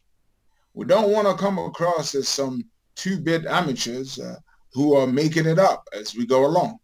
We 0.73 0.85
don't 0.85 1.11
want 1.11 1.27
to 1.27 1.33
come 1.33 1.57
across 1.57 2.13
as 2.13 2.27
some 2.27 2.63
two-bit 2.95 3.45
amateurs 3.45 4.19
uh, 4.19 4.35
who 4.73 4.95
are 4.95 5.07
making 5.07 5.45
it 5.45 5.59
up 5.59 5.87
as 5.93 6.15
we 6.15 6.25
go 6.25 6.45
along. 6.45 6.77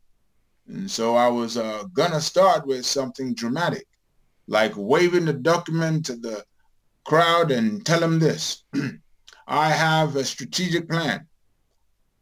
And 0.67 0.89
so 0.89 1.15
I 1.15 1.27
was 1.27 1.57
uh, 1.57 1.83
gonna 1.93 2.21
start 2.21 2.65
with 2.65 2.85
something 2.85 3.35
dramatic, 3.35 3.85
like 4.47 4.73
waving 4.75 5.25
the 5.25 5.33
document 5.33 6.05
to 6.07 6.15
the 6.15 6.43
crowd 7.05 7.51
and 7.51 7.85
tell 7.85 7.99
them 7.99 8.19
this. 8.19 8.63
I 9.47 9.69
have 9.69 10.15
a 10.15 10.23
strategic 10.23 10.89
plan 10.89 11.27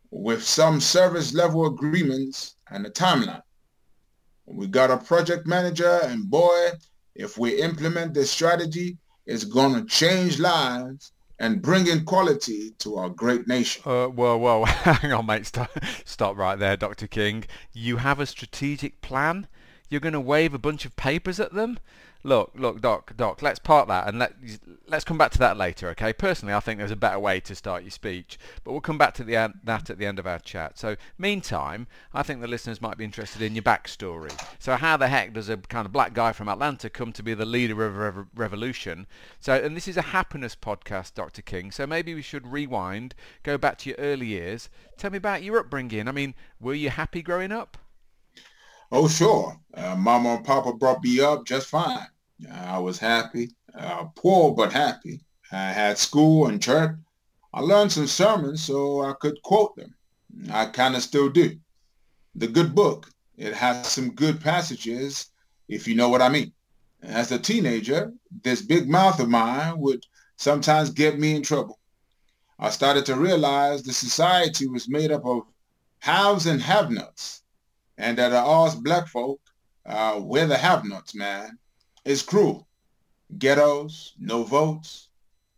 with 0.09 0.43
some 0.43 0.81
service 0.81 1.33
level 1.33 1.65
agreements 1.65 2.55
and 2.69 2.85
a 2.85 2.89
timeline. 2.89 3.41
We 4.45 4.67
got 4.67 4.91
a 4.91 4.97
project 4.97 5.47
manager 5.47 5.99
and 6.03 6.29
boy, 6.29 6.71
if 7.15 7.37
we 7.37 7.61
implement 7.61 8.13
this 8.13 8.31
strategy, 8.31 8.97
it's 9.25 9.45
going 9.45 9.73
to 9.75 9.85
change 9.85 10.39
lives 10.39 11.13
and 11.39 11.61
bring 11.61 11.87
in 11.87 12.05
quality 12.05 12.71
to 12.79 12.97
our 12.97 13.09
great 13.09 13.47
nation. 13.47 13.81
Uh, 13.85 14.09
well, 14.09 14.39
well, 14.39 14.65
hang 14.65 15.11
on, 15.11 15.25
mate. 15.25 15.45
Stop, 15.45 15.71
stop 16.05 16.37
right 16.37 16.59
there, 16.59 16.77
Dr. 16.77 17.07
King. 17.07 17.45
You 17.73 17.97
have 17.97 18.19
a 18.19 18.25
strategic 18.25 19.01
plan? 19.01 19.47
You're 19.91 20.01
going 20.01 20.13
to 20.13 20.19
wave 20.19 20.55
a 20.55 20.57
bunch 20.57 20.85
of 20.85 20.95
papers 20.95 21.39
at 21.39 21.53
them? 21.53 21.77
look, 22.23 22.51
look, 22.55 22.81
Doc, 22.81 23.15
Doc, 23.17 23.41
let's 23.41 23.59
part 23.59 23.87
that 23.87 24.07
and 24.07 24.19
let 24.19 24.33
let's 24.87 25.03
come 25.03 25.17
back 25.17 25.31
to 25.31 25.39
that 25.39 25.57
later, 25.57 25.89
okay? 25.89 26.13
Personally, 26.13 26.53
I 26.53 26.59
think 26.59 26.77
there's 26.77 26.91
a 26.91 26.95
better 26.95 27.19
way 27.19 27.39
to 27.41 27.55
start 27.55 27.83
your 27.83 27.91
speech, 27.91 28.37
but 28.63 28.71
we'll 28.71 28.81
come 28.81 28.97
back 28.97 29.13
to 29.15 29.23
the 29.23 29.53
that 29.63 29.89
at 29.89 29.97
the 29.97 30.05
end 30.05 30.19
of 30.19 30.27
our 30.27 30.39
chat. 30.39 30.77
So, 30.77 30.95
meantime, 31.17 31.87
I 32.13 32.23
think 32.23 32.41
the 32.41 32.47
listeners 32.47 32.81
might 32.81 32.97
be 32.97 33.05
interested 33.05 33.41
in 33.41 33.55
your 33.55 33.63
backstory. 33.63 34.31
So, 34.59 34.75
how 34.75 34.97
the 34.97 35.07
heck 35.07 35.33
does 35.33 35.49
a 35.49 35.57
kind 35.57 35.85
of 35.85 35.91
black 35.91 36.13
guy 36.13 36.31
from 36.31 36.49
Atlanta 36.49 36.89
come 36.89 37.11
to 37.13 37.23
be 37.23 37.33
the 37.33 37.45
leader 37.45 37.83
of 37.85 38.17
a 38.17 38.27
revolution? 38.35 39.07
So, 39.39 39.53
and 39.53 39.75
this 39.75 39.87
is 39.87 39.97
a 39.97 40.01
happiness 40.01 40.55
podcast, 40.55 41.15
Dr. 41.15 41.41
King. 41.41 41.71
So 41.71 41.87
maybe 41.87 42.13
we 42.13 42.21
should 42.21 42.51
rewind, 42.51 43.15
go 43.43 43.57
back 43.57 43.77
to 43.79 43.89
your 43.89 43.97
early 43.97 44.27
years. 44.27 44.69
Tell 44.97 45.11
me 45.11 45.17
about 45.17 45.43
your 45.43 45.59
upbringing. 45.59 46.07
I 46.07 46.11
mean, 46.11 46.35
were 46.59 46.73
you 46.73 46.89
happy 46.89 47.21
growing 47.21 47.51
up? 47.51 47.77
Oh, 48.91 49.07
sure. 49.07 49.57
Uh, 49.73 49.95
Mama 49.95 50.35
and 50.35 50.45
Papa 50.45 50.73
brought 50.73 51.03
me 51.03 51.21
up 51.21 51.45
just 51.45 51.67
fine. 51.67 52.07
I 52.51 52.77
was 52.79 52.97
happy, 52.97 53.51
uh, 53.77 54.05
poor 54.15 54.53
but 54.53 54.73
happy. 54.73 55.21
I 55.51 55.71
had 55.71 55.97
school 55.97 56.47
and 56.47 56.61
church. 56.61 56.95
I 57.53 57.59
learned 57.61 57.91
some 57.91 58.07
sermons 58.07 58.63
so 58.63 59.01
I 59.01 59.13
could 59.19 59.41
quote 59.43 59.75
them. 59.75 59.93
I 60.51 60.65
kind 60.65 60.95
of 60.95 61.03
still 61.03 61.29
do. 61.29 61.57
The 62.35 62.47
good 62.47 62.73
book, 62.73 63.09
it 63.37 63.53
has 63.53 63.87
some 63.87 64.11
good 64.11 64.41
passages, 64.41 65.31
if 65.67 65.87
you 65.87 65.95
know 65.95 66.09
what 66.09 66.21
I 66.21 66.29
mean. 66.29 66.51
As 67.03 67.31
a 67.31 67.39
teenager, 67.39 68.13
this 68.43 68.61
big 68.61 68.89
mouth 68.89 69.19
of 69.19 69.29
mine 69.29 69.79
would 69.79 70.05
sometimes 70.37 70.89
get 70.89 71.19
me 71.19 71.35
in 71.35 71.43
trouble. 71.43 71.79
I 72.59 72.69
started 72.69 73.05
to 73.07 73.15
realize 73.15 73.83
the 73.83 73.93
society 73.93 74.67
was 74.67 74.89
made 74.89 75.11
up 75.11 75.25
of 75.25 75.43
haves 75.99 76.45
and 76.45 76.61
have-nots, 76.61 77.40
and 78.01 78.17
that 78.17 78.33
us 78.33 78.73
black 78.75 79.07
folk, 79.07 79.39
uh, 79.85 80.19
we're 80.21 80.47
the 80.47 80.57
have-nots, 80.57 81.13
man. 81.13 81.57
It's 82.03 82.23
cruel. 82.23 82.67
Ghettos, 83.37 84.13
no 84.19 84.43
votes, 84.43 85.09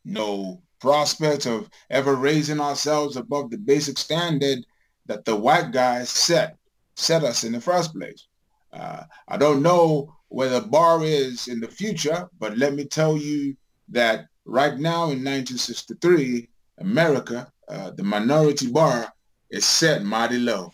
no 0.04 0.62
prospect 0.82 1.46
of 1.46 1.70
ever 1.90 2.16
raising 2.16 2.60
ourselves 2.60 3.16
above 3.16 3.50
the 3.50 3.58
basic 3.58 3.98
standard 3.98 4.66
that 5.06 5.24
the 5.24 5.36
white 5.36 5.72
guys 5.72 6.10
set 6.10 6.58
set 6.96 7.24
us 7.24 7.44
in 7.44 7.54
the 7.54 7.62
first 7.62 7.94
place. 7.94 8.28
Uh, 8.72 9.04
I 9.28 9.38
don't 9.38 9.64
know 9.64 10.14
where 10.28 10.50
the 10.50 10.62
bar 10.62 11.04
is 11.04 11.48
in 11.48 11.60
the 11.60 11.68
future, 11.68 12.30
but 12.40 12.58
let 12.58 12.74
me 12.74 12.86
tell 12.86 13.18
you 13.18 13.56
that 13.90 14.28
right 14.46 14.78
now 14.78 15.04
in 15.06 15.24
1963, 15.24 16.50
America, 16.80 17.52
uh, 17.70 17.92
the 17.92 18.04
minority 18.04 18.70
bar 18.70 19.12
is 19.50 19.66
set 19.66 20.04
mighty 20.04 20.38
low. 20.38 20.74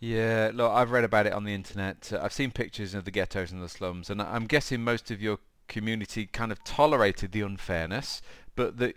Yeah, 0.00 0.50
look, 0.54 0.72
I've 0.72 0.90
read 0.90 1.04
about 1.04 1.26
it 1.26 1.34
on 1.34 1.44
the 1.44 1.54
internet. 1.54 2.10
Uh, 2.12 2.20
I've 2.22 2.32
seen 2.32 2.50
pictures 2.50 2.94
of 2.94 3.04
the 3.04 3.10
ghettos 3.10 3.52
and 3.52 3.62
the 3.62 3.68
slums, 3.68 4.08
and 4.08 4.20
I'm 4.20 4.46
guessing 4.46 4.82
most 4.82 5.10
of 5.10 5.20
your 5.20 5.38
community 5.68 6.26
kind 6.26 6.50
of 6.50 6.64
tolerated 6.64 7.32
the 7.32 7.42
unfairness, 7.42 8.22
but 8.56 8.78
the 8.78 8.94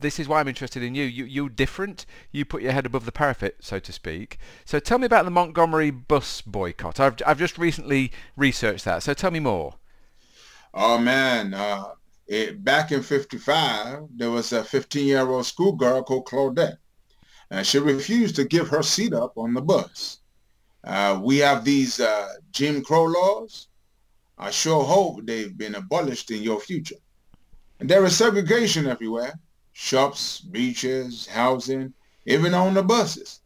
this 0.00 0.18
is 0.18 0.26
why 0.26 0.40
I'm 0.40 0.48
interested 0.48 0.82
in 0.82 0.94
you. 0.94 1.04
you. 1.04 1.24
You're 1.24 1.48
different. 1.48 2.06
You 2.32 2.44
put 2.44 2.62
your 2.62 2.72
head 2.72 2.86
above 2.86 3.04
the 3.04 3.12
parapet, 3.12 3.56
so 3.60 3.78
to 3.78 3.92
speak. 3.92 4.38
So 4.64 4.78
tell 4.80 4.98
me 4.98 5.06
about 5.06 5.24
the 5.24 5.30
Montgomery 5.30 5.90
bus 5.90 6.40
boycott. 6.40 6.98
I've, 6.98 7.16
I've 7.26 7.38
just 7.38 7.58
recently 7.58 8.10
researched 8.36 8.86
that. 8.86 9.02
So 9.02 9.14
tell 9.14 9.30
me 9.30 9.40
more. 9.40 9.74
Oh, 10.72 10.98
man. 10.98 11.52
Uh, 11.52 11.84
it, 12.26 12.64
back 12.64 12.92
in 12.92 13.02
55, 13.02 14.06
there 14.16 14.30
was 14.30 14.52
a 14.52 14.62
15-year-old 14.62 15.44
schoolgirl 15.44 16.04
called 16.04 16.26
Claudette. 16.26 16.78
And 17.50 17.66
she 17.66 17.78
refused 17.78 18.36
to 18.36 18.44
give 18.44 18.68
her 18.68 18.82
seat 18.82 19.12
up 19.12 19.36
on 19.36 19.52
the 19.52 19.60
bus. 19.60 20.19
Uh, 20.84 21.20
we 21.22 21.38
have 21.38 21.64
these 21.64 22.00
uh, 22.00 22.28
Jim 22.52 22.82
Crow 22.82 23.04
laws. 23.04 23.68
I 24.38 24.50
sure 24.50 24.82
hope 24.84 25.26
they've 25.26 25.56
been 25.56 25.74
abolished 25.74 26.30
in 26.30 26.42
your 26.42 26.60
future. 26.60 26.96
And 27.78 27.88
there 27.88 28.04
is 28.04 28.16
segregation 28.16 28.86
everywhere 28.86 29.38
shops, 29.72 30.40
beaches, 30.40 31.26
housing, 31.26 31.92
even 32.26 32.54
on 32.54 32.74
the 32.74 32.82
buses. 32.82 33.40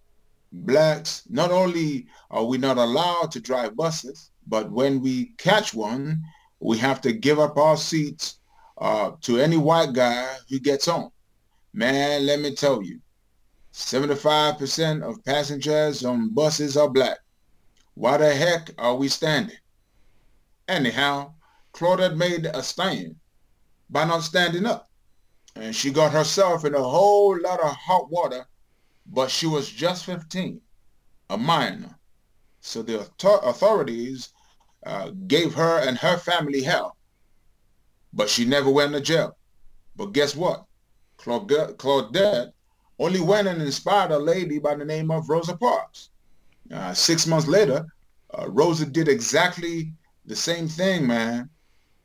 Blacks, 0.53 1.23
not 1.29 1.51
only 1.51 2.07
are 2.31 2.45
we 2.45 2.59
not 2.59 2.79
allowed 2.79 3.31
to 3.33 3.41
drive 3.41 3.77
buses, 3.77 4.31
but 4.47 4.71
when 4.71 5.01
we 5.01 5.27
catch 5.39 5.75
one, 5.75 6.23
we 6.61 6.79
have 6.79 7.01
to 7.03 7.13
give 7.13 7.39
up 7.39 7.57
our 7.57 7.77
seats 7.77 8.39
uh, 8.79 9.13
to 9.21 9.39
any 9.39 9.57
white 9.57 9.93
guy 9.93 10.37
who 10.49 10.59
gets 10.59 10.89
on. 10.89 11.11
Man, 11.73 12.27
let 12.27 12.41
me 12.41 12.55
tell 12.55 12.83
you, 12.83 13.01
75% 13.73 15.03
of 15.03 15.25
passengers 15.25 16.05
on 16.05 16.33
buses 16.33 16.77
are 16.77 16.89
black. 16.89 17.19
Why 17.95 18.17
the 18.17 18.35
heck 18.35 18.71
are 18.79 18.97
we 18.97 19.09
standing? 19.09 19.57
Anyhow, 20.69 21.35
Claudette 21.73 22.17
made 22.17 22.47
a 22.47 22.63
stand 22.63 23.17
by 23.91 24.05
not 24.05 24.23
standing 24.23 24.67
up 24.67 24.89
and 25.57 25.75
she 25.75 25.91
got 25.91 26.13
herself 26.13 26.65
in 26.65 26.75
a 26.75 26.83
whole 26.83 27.39
lot 27.41 27.61
of 27.61 27.75
hot 27.75 28.11
water, 28.11 28.47
but 29.07 29.31
she 29.31 29.47
was 29.47 29.69
just 29.69 30.05
15, 30.05 30.61
a 31.31 31.39
minor. 31.39 31.97
So 32.61 32.83
the 32.83 33.09
authorities 33.21 34.33
uh, 34.85 35.11
gave 35.27 35.55
her 35.55 35.79
and 35.81 35.97
her 35.99 36.17
family 36.17 36.63
hell, 36.63 36.97
but 38.13 38.29
she 38.29 38.45
never 38.45 38.71
went 38.71 38.93
to 38.93 39.01
jail. 39.01 39.37
But 39.97 40.13
guess 40.13 40.35
what? 40.35 40.65
Claudette, 41.19 42.53
only 42.99 43.21
went 43.21 43.49
and 43.49 43.61
inspired 43.63 44.11
a 44.11 44.19
lady 44.19 44.59
by 44.59 44.75
the 44.75 44.85
name 44.85 45.11
of 45.11 45.29
Rosa 45.29 45.57
Parks. 45.57 46.11
Uh, 46.73 46.95
six 46.95 47.27
months 47.27 47.47
later, 47.47 47.87
uh, 48.37 48.49
Rosa 48.49 48.87
did 48.87 49.09
exactly 49.09 49.93
the 50.25 50.37
same 50.37 50.69
thing, 50.69 51.07
man. 51.07 51.51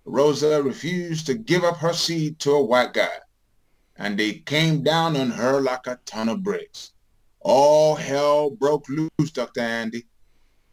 Rosa 0.05 0.61
refused 0.61 1.25
to 1.27 1.35
give 1.35 1.63
up 1.63 1.77
her 1.77 1.93
seat 1.93 2.39
to 2.39 2.51
a 2.51 2.63
white 2.63 2.93
guy 2.93 3.19
and 3.99 4.17
they 4.17 4.33
came 4.33 4.81
down 4.81 5.17
on 5.17 5.29
her 5.29 5.59
like 5.61 5.85
a 5.85 5.99
ton 6.05 6.29
of 6.29 6.41
bricks. 6.41 6.93
All 7.41 7.95
hell 7.95 8.49
broke 8.49 8.87
loose, 8.89 9.31
Dr. 9.31 9.59
Andy. 9.59 10.05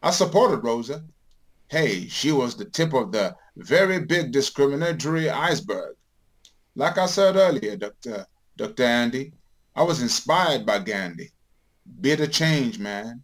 I 0.01 0.11
supported 0.11 0.63
Rosa. 0.63 1.03
Hey, 1.67 2.07
she 2.07 2.31
was 2.31 2.55
the 2.55 2.65
tip 2.65 2.93
of 2.93 3.11
the 3.11 3.35
very 3.57 3.99
big 3.99 4.31
discriminatory 4.31 5.29
iceberg. 5.29 5.97
Like 6.75 6.97
I 6.97 7.05
said 7.05 7.35
earlier, 7.35 7.75
Dr. 7.75 8.25
Dr. 8.55 8.83
Andy, 8.83 9.33
I 9.75 9.83
was 9.83 10.01
inspired 10.01 10.65
by 10.65 10.79
Gandhi. 10.79 11.31
Be 11.99 12.15
the 12.15 12.27
change, 12.27 12.79
man. 12.79 13.23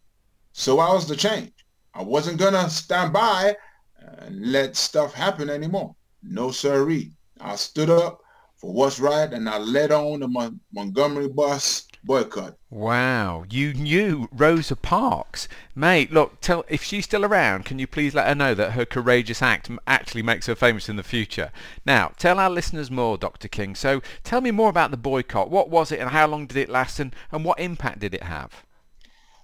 So 0.53 0.79
I 0.79 0.93
was 0.93 1.07
the 1.07 1.15
change. 1.15 1.51
I 1.95 2.03
wasn't 2.03 2.39
gonna 2.39 2.69
stand 2.69 3.11
by 3.11 3.55
and 3.99 4.51
let 4.51 4.75
stuff 4.75 5.13
happen 5.13 5.49
anymore. 5.49 5.95
No 6.21 6.51
siree. 6.51 7.11
I 7.41 7.55
stood 7.55 7.89
up 7.89 8.21
for 8.55 8.71
what's 8.71 8.99
right, 8.99 9.31
and 9.33 9.49
I 9.49 9.57
led 9.57 9.91
on 9.91 10.21
the 10.21 10.27
Mon- 10.27 10.59
Montgomery 10.71 11.27
bus 11.27 11.87
boycott. 12.03 12.55
Wow, 12.69 13.45
you 13.49 13.73
knew 13.73 14.29
Rosa 14.31 14.75
Parks, 14.75 15.47
mate. 15.75 16.11
Look, 16.11 16.39
tell 16.39 16.63
if 16.69 16.83
she's 16.83 17.05
still 17.05 17.25
around, 17.25 17.65
can 17.65 17.79
you 17.79 17.87
please 17.87 18.13
let 18.13 18.27
her 18.27 18.35
know 18.35 18.53
that 18.53 18.73
her 18.73 18.85
courageous 18.85 19.41
act 19.41 19.69
actually 19.87 20.21
makes 20.21 20.45
her 20.45 20.55
famous 20.55 20.87
in 20.87 20.95
the 20.95 21.03
future? 21.03 21.51
Now, 21.85 22.11
tell 22.17 22.39
our 22.39 22.49
listeners 22.49 22.91
more, 22.91 23.17
Dr. 23.17 23.47
King. 23.47 23.75
So, 23.75 24.01
tell 24.23 24.39
me 24.39 24.51
more 24.51 24.69
about 24.69 24.91
the 24.91 24.97
boycott. 24.97 25.49
What 25.49 25.69
was 25.69 25.91
it, 25.91 25.99
and 25.99 26.11
how 26.11 26.27
long 26.27 26.45
did 26.45 26.57
it 26.57 26.69
last, 26.69 26.99
and, 26.99 27.13
and 27.31 27.43
what 27.43 27.59
impact 27.59 27.99
did 27.99 28.13
it 28.13 28.23
have? 28.23 28.63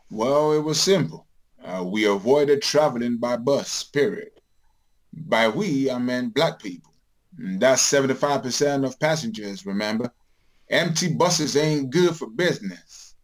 Well, 0.10 0.54
it 0.54 0.64
was 0.64 0.80
simple. 0.80 1.28
Uh, 1.64 1.84
we 1.86 2.06
avoided 2.06 2.62
traveling 2.62 3.18
by 3.18 3.38
bus. 3.38 3.84
Period. 3.84 4.32
By 5.14 5.48
we, 5.48 5.90
I 5.90 5.98
meant 6.00 6.34
black 6.34 6.62
people. 6.62 6.94
That's 7.38 7.82
75% 7.92 8.86
of 8.86 9.00
passengers, 9.00 9.66
remember? 9.66 10.12
Empty 10.70 11.14
buses 11.14 11.56
ain't 11.56 11.90
good 11.90 12.16
for 12.16 12.28
business. 12.30 13.16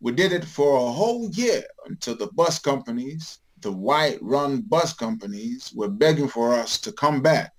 We 0.00 0.12
did 0.12 0.32
it 0.32 0.44
for 0.44 0.76
a 0.76 0.92
whole 0.92 1.30
year 1.30 1.64
until 1.86 2.16
the 2.16 2.28
bus 2.34 2.58
companies, 2.58 3.40
the 3.60 3.72
white-run 3.72 4.62
bus 4.62 4.92
companies, 4.92 5.72
were 5.74 5.88
begging 5.88 6.28
for 6.28 6.54
us 6.54 6.78
to 6.80 6.92
come 6.92 7.22
back. 7.22 7.52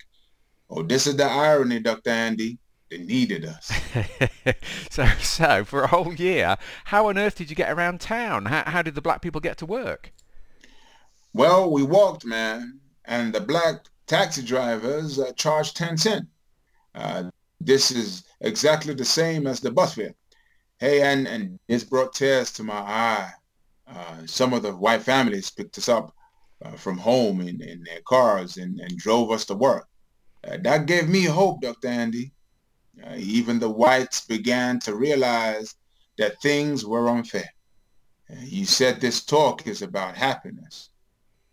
Oh, 0.70 0.82
this 0.82 1.06
is 1.06 1.16
the 1.16 1.24
irony, 1.24 1.80
Dr. 1.80 2.10
Andy. 2.10 2.58
They 2.90 2.98
needed 2.98 3.44
us. 3.44 3.72
so, 4.90 5.06
so 5.20 5.64
for 5.64 5.82
a 5.82 5.88
whole 5.88 6.14
year, 6.14 6.56
how 6.84 7.08
on 7.08 7.18
earth 7.18 7.36
did 7.36 7.50
you 7.50 7.56
get 7.56 7.72
around 7.72 8.00
town? 8.00 8.46
How, 8.46 8.62
how 8.66 8.82
did 8.82 8.94
the 8.94 9.02
black 9.02 9.22
people 9.22 9.40
get 9.40 9.56
to 9.58 9.66
work? 9.66 10.12
Well, 11.34 11.70
we 11.70 11.82
walked, 11.82 12.24
man, 12.24 12.80
and 13.04 13.32
the 13.32 13.40
black 13.40 13.86
taxi 14.06 14.42
drivers 14.42 15.18
uh, 15.18 15.32
charge 15.32 15.74
10 15.74 15.96
cents. 15.98 16.26
Uh, 16.94 17.24
this 17.60 17.90
is 17.90 18.24
exactly 18.40 18.94
the 18.94 19.04
same 19.04 19.46
as 19.46 19.60
the 19.60 19.70
bus 19.70 19.94
fare. 19.94 20.14
Hey, 20.78 21.02
and, 21.02 21.26
and 21.26 21.58
this 21.68 21.84
brought 21.84 22.14
tears 22.14 22.52
to 22.52 22.62
my 22.62 22.74
eye. 22.74 23.30
Uh, 23.88 24.26
some 24.26 24.52
of 24.52 24.62
the 24.62 24.72
white 24.72 25.02
families 25.02 25.50
picked 25.50 25.78
us 25.78 25.88
up 25.88 26.14
uh, 26.64 26.72
from 26.72 26.98
home 26.98 27.40
in, 27.40 27.60
in 27.62 27.82
their 27.84 28.00
cars 28.06 28.56
and, 28.56 28.80
and 28.80 28.96
drove 28.96 29.30
us 29.30 29.44
to 29.46 29.54
work. 29.54 29.88
Uh, 30.46 30.56
that 30.62 30.86
gave 30.86 31.08
me 31.08 31.24
hope, 31.24 31.60
Dr. 31.60 31.88
Andy. 31.88 32.32
Uh, 33.04 33.14
even 33.16 33.58
the 33.58 33.68
whites 33.68 34.24
began 34.26 34.78
to 34.80 34.94
realize 34.94 35.74
that 36.18 36.40
things 36.40 36.84
were 36.84 37.08
unfair. 37.08 37.48
you 38.40 38.64
said 38.64 39.00
this 39.00 39.24
talk 39.24 39.66
is 39.66 39.82
about 39.82 40.16
happiness. 40.16 40.90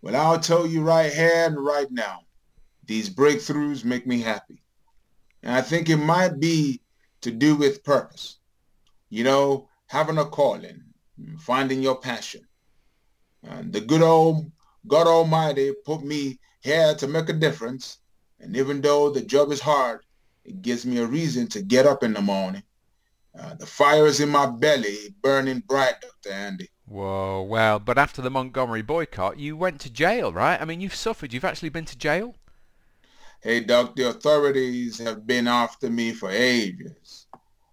Well, 0.01 0.15
I'll 0.15 0.39
tell 0.39 0.65
you 0.65 0.81
right 0.83 1.11
here 1.11 1.45
and 1.47 1.63
right 1.63 1.89
now, 1.91 2.21
these 2.85 3.09
breakthroughs 3.09 3.85
make 3.85 4.05
me 4.05 4.21
happy. 4.21 4.61
And 5.41 5.53
I 5.53 5.61
think 5.61 5.89
it 5.89 5.97
might 5.97 6.39
be 6.39 6.81
to 7.21 7.31
do 7.31 7.55
with 7.55 7.83
purpose. 7.83 8.37
You 9.09 9.23
know, 9.23 9.69
having 9.87 10.17
a 10.17 10.25
calling, 10.25 10.81
finding 11.39 11.81
your 11.81 11.99
passion. 11.99 12.41
And 13.43 13.71
the 13.71 13.81
good 13.81 14.01
old 14.01 14.51
God 14.87 15.07
Almighty 15.07 15.73
put 15.85 16.03
me 16.03 16.39
here 16.61 16.95
to 16.95 17.07
make 17.07 17.29
a 17.29 17.33
difference. 17.33 17.99
And 18.39 18.55
even 18.57 18.81
though 18.81 19.09
the 19.09 19.21
job 19.21 19.51
is 19.51 19.59
hard, 19.59 20.01
it 20.45 20.61
gives 20.61 20.85
me 20.85 20.97
a 20.97 21.05
reason 21.05 21.47
to 21.47 21.61
get 21.61 21.85
up 21.85 22.03
in 22.03 22.13
the 22.13 22.21
morning. 22.21 22.63
Uh, 23.37 23.55
the 23.55 23.65
fire 23.65 24.05
is 24.05 24.19
in 24.19 24.29
my 24.29 24.45
belly, 24.45 25.15
burning 25.21 25.59
bright, 25.59 25.95
Dr. 26.01 26.33
Andy. 26.33 26.69
Whoa, 26.85 27.41
well, 27.41 27.79
but 27.79 27.97
after 27.97 28.21
the 28.21 28.29
Montgomery 28.29 28.81
boycott, 28.81 29.39
you 29.39 29.57
went 29.57 29.79
to 29.81 29.89
jail, 29.89 30.31
right? 30.31 30.61
I 30.61 30.65
mean, 30.65 30.81
you've 30.81 30.93
suffered. 30.93 31.33
You've 31.33 31.45
actually 31.45 31.69
been 31.69 31.85
to 31.85 31.97
jail? 31.97 32.35
Hey, 33.41 33.61
Doc, 33.61 33.95
the 33.95 34.09
authorities 34.09 34.99
have 34.99 35.25
been 35.25 35.47
after 35.47 35.89
me 35.89 36.13
for 36.13 36.29
ages. 36.29 37.27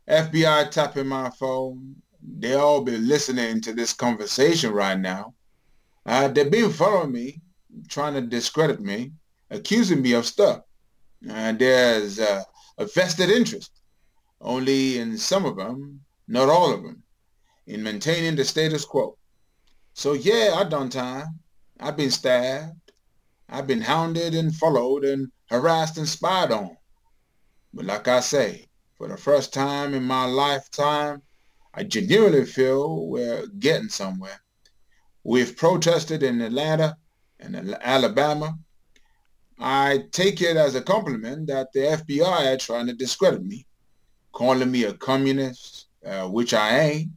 FBI 0.08 0.70
tapping 0.70 1.06
my 1.06 1.30
phone. 1.30 1.96
They 2.22 2.54
all 2.54 2.82
be 2.82 2.96
listening 2.96 3.60
to 3.62 3.72
this 3.72 3.92
conversation 3.92 4.72
right 4.72 4.98
now. 4.98 5.34
Uh, 6.06 6.28
they've 6.28 6.50
been 6.50 6.72
following 6.72 7.12
me, 7.12 7.40
trying 7.88 8.14
to 8.14 8.20
discredit 8.20 8.80
me, 8.80 9.12
accusing 9.50 10.02
me 10.02 10.14
of 10.14 10.26
stuff. 10.26 10.62
And 11.28 11.58
there's 11.58 12.18
uh, 12.18 12.42
a 12.80 12.87
vested 12.87 13.28
interest, 13.28 13.82
only 14.40 14.99
in 14.99 15.18
some 15.18 15.44
of 15.44 15.56
them, 15.56 16.00
not 16.26 16.49
all 16.49 16.72
of 16.72 16.82
them, 16.82 17.02
in 17.66 17.82
maintaining 17.82 18.34
the 18.34 18.44
status 18.44 18.87
quo. 18.87 19.18
So 19.92 20.14
yeah, 20.14 20.54
I 20.56 20.64
done 20.64 20.88
time. 20.88 21.38
I've 21.78 21.99
been 21.99 22.10
stabbed. 22.10 22.92
I've 23.50 23.66
been 23.66 23.82
hounded 23.82 24.34
and 24.34 24.54
followed 24.54 25.04
and 25.04 25.30
harassed 25.50 25.99
and 25.99 26.08
spied 26.08 26.52
on. 26.52 26.75
But 27.75 27.84
like 27.84 28.08
I 28.08 28.20
say, 28.20 28.66
for 28.96 29.08
the 29.08 29.16
first 29.18 29.52
time 29.52 29.92
in 29.92 30.04
my 30.04 30.25
lifetime, 30.25 31.20
I 31.75 31.84
genuinely 31.84 32.46
feel 32.46 33.08
we're 33.08 33.46
getting 33.58 33.90
somewhere. 33.90 34.40
We've 35.22 35.54
protested 35.54 36.22
in 36.22 36.40
Atlanta 36.40 36.96
and 37.38 37.76
Alabama. 37.82 38.58
I 39.62 40.05
take 40.11 40.40
it 40.40 40.57
as 40.57 40.75
a 40.75 40.81
compliment 40.81 41.47
that 41.49 41.71
the 41.75 41.81
FBI 41.81 42.55
are 42.55 42.57
trying 42.57 42.87
to 42.87 42.95
discredit 42.95 43.45
me, 43.45 43.67
calling 44.33 44.71
me 44.71 44.85
a 44.85 44.95
communist, 44.95 45.88
uh, 46.05 46.26
which 46.29 46.55
I 46.55 46.79
ain't. 46.81 47.11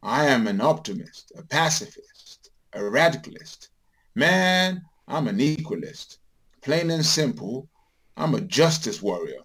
I 0.00 0.26
am 0.26 0.46
an 0.46 0.60
optimist, 0.60 1.32
a 1.36 1.42
pacifist, 1.42 2.50
a 2.72 2.78
radicalist. 2.78 3.70
Man, 4.14 4.80
I'm 5.08 5.26
an 5.26 5.40
equalist. 5.40 6.18
Plain 6.62 6.90
and 6.90 7.04
simple, 7.04 7.68
I'm 8.16 8.36
a 8.36 8.40
justice 8.42 9.02
warrior. 9.02 9.42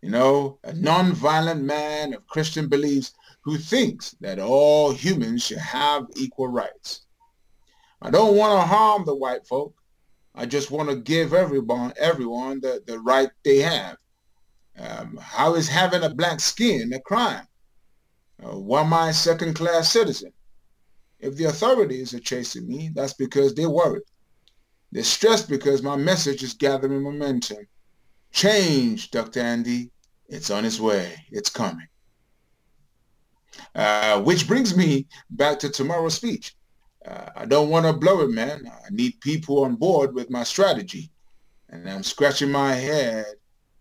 You 0.00 0.10
know, 0.10 0.58
a 0.64 0.72
non-violent 0.72 1.62
man 1.62 2.14
of 2.14 2.26
Christian 2.26 2.68
beliefs 2.68 3.12
who 3.42 3.58
thinks 3.58 4.16
that 4.20 4.38
all 4.38 4.90
humans 4.90 5.44
should 5.44 5.58
have 5.58 6.06
equal 6.16 6.48
rights. 6.48 7.02
I 8.00 8.10
don't 8.10 8.36
want 8.36 8.58
to 8.58 8.66
harm 8.66 9.04
the 9.04 9.14
white 9.14 9.46
folk. 9.46 9.75
I 10.36 10.44
just 10.44 10.70
want 10.70 10.90
to 10.90 10.96
give 10.96 11.32
everyone 11.32 11.94
everyone 11.98 12.60
the, 12.60 12.82
the 12.86 12.98
right 13.00 13.30
they 13.44 13.58
have. 13.58 13.96
Um, 14.78 15.18
how 15.20 15.54
is 15.54 15.68
having 15.68 16.02
a 16.02 16.14
black 16.14 16.40
skin 16.40 16.92
a 16.92 17.00
crime? 17.00 17.46
Uh, 18.42 18.58
why 18.58 18.82
am 18.82 18.92
I 18.92 19.08
a 19.08 19.14
second-class 19.14 19.90
citizen? 19.90 20.32
If 21.18 21.36
the 21.36 21.44
authorities 21.44 22.12
are 22.12 22.20
chasing 22.20 22.68
me, 22.68 22.90
that's 22.94 23.14
because 23.14 23.54
they're 23.54 23.70
worried. 23.70 24.02
They're 24.92 25.02
stressed 25.02 25.48
because 25.48 25.82
my 25.82 25.96
message 25.96 26.42
is 26.42 26.52
gathering 26.52 27.02
momentum. 27.02 27.66
Change, 28.32 29.10
Dr. 29.10 29.40
Andy. 29.40 29.90
It's 30.28 30.50
on 30.50 30.66
its 30.66 30.78
way. 30.78 31.14
It's 31.30 31.48
coming. 31.48 31.88
Uh, 33.74 34.20
which 34.20 34.46
brings 34.46 34.76
me 34.76 35.06
back 35.30 35.58
to 35.60 35.70
tomorrow's 35.70 36.14
speech. 36.14 36.54
Uh, 37.06 37.30
I 37.36 37.46
don't 37.46 37.68
want 37.68 37.86
to 37.86 37.92
blow 37.92 38.22
it, 38.22 38.30
man. 38.30 38.66
I 38.66 38.90
need 38.90 39.20
people 39.20 39.64
on 39.64 39.76
board 39.76 40.14
with 40.14 40.30
my 40.30 40.42
strategy. 40.42 41.10
And 41.68 41.88
I'm 41.88 42.02
scratching 42.02 42.50
my 42.50 42.74
head 42.74 43.26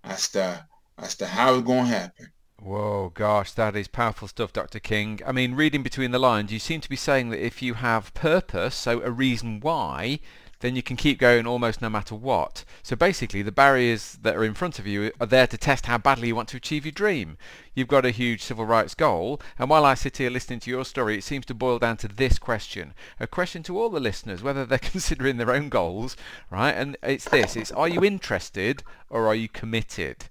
as 0.04 0.30
to, 0.30 0.66
as 0.98 1.16
to 1.18 1.26
how 1.26 1.56
it's 1.56 1.66
going 1.66 1.86
to 1.86 1.98
happen. 1.98 2.28
Whoa, 2.60 3.12
gosh, 3.14 3.52
that 3.52 3.76
is 3.76 3.88
powerful 3.88 4.28
stuff, 4.28 4.54
Dr. 4.54 4.80
King. 4.80 5.20
I 5.26 5.32
mean, 5.32 5.56
reading 5.56 5.84
between 5.84 6.12
the 6.12 6.20
lines, 6.20 6.52
you 6.52 6.60
seem 6.60 6.82
to 6.82 6.90
be 6.90 6.96
saying 6.96 7.30
that 7.30 7.46
if 7.46 7.62
you 7.62 7.76
have 7.76 8.14
purpose, 8.14 8.76
so 8.76 9.02
a 9.02 9.12
reason 9.12 9.60
why, 9.60 10.20
then 10.66 10.76
you 10.76 10.82
can 10.82 10.98
keep 10.98 11.20
going 11.20 11.46
almost 11.46 11.80
no 11.80 11.90
matter 11.90 12.16
what. 12.16 12.66
So 12.82 12.96
basically, 12.96 13.44
the 13.44 13.52
barriers 13.52 14.18
that 14.24 14.36
are 14.36 14.44
in 14.44 14.56
front 14.56 14.80
of 14.80 14.88
you 14.88 15.12
are 15.22 15.28
there 15.28 15.46
to 15.46 15.58
test 15.58 15.86
how 15.86 16.00
badly 16.00 16.30
you 16.30 16.36
want 16.36 16.50
to 16.50 16.58
achieve 16.58 16.86
your 16.86 16.92
dream. 16.92 17.38
You've 17.76 17.88
got 17.88 18.06
a 18.06 18.10
huge 18.10 18.42
civil 18.42 18.66
rights 18.66 18.96
goal, 18.96 19.40
and 19.60 19.70
while 19.70 19.86
I 19.86 19.94
sit 19.94 20.18
here 20.18 20.32
listening 20.32 20.62
to 20.62 20.72
your 20.72 20.84
story, 20.84 21.18
it 21.18 21.24
seems 21.24 21.46
to 21.48 21.54
boil 21.54 21.78
down 21.78 21.98
to 21.98 22.08
this 22.08 22.40
question. 22.40 22.96
A 23.20 23.28
question 23.28 23.62
to 23.64 23.78
all 23.78 23.90
the 23.90 24.00
listeners, 24.00 24.42
whether 24.42 24.66
they're 24.66 24.80
considering 24.96 25.38
their 25.38 25.52
own 25.52 25.70
goals, 25.70 26.18
right? 26.50 26.72
And 26.72 26.98
it's 27.04 27.30
this, 27.30 27.56
it's 27.56 27.72
are 27.72 27.88
you 27.88 28.04
interested 28.04 28.82
or 29.10 29.28
are 29.28 29.36
you 29.36 29.48
committed? 29.48 30.26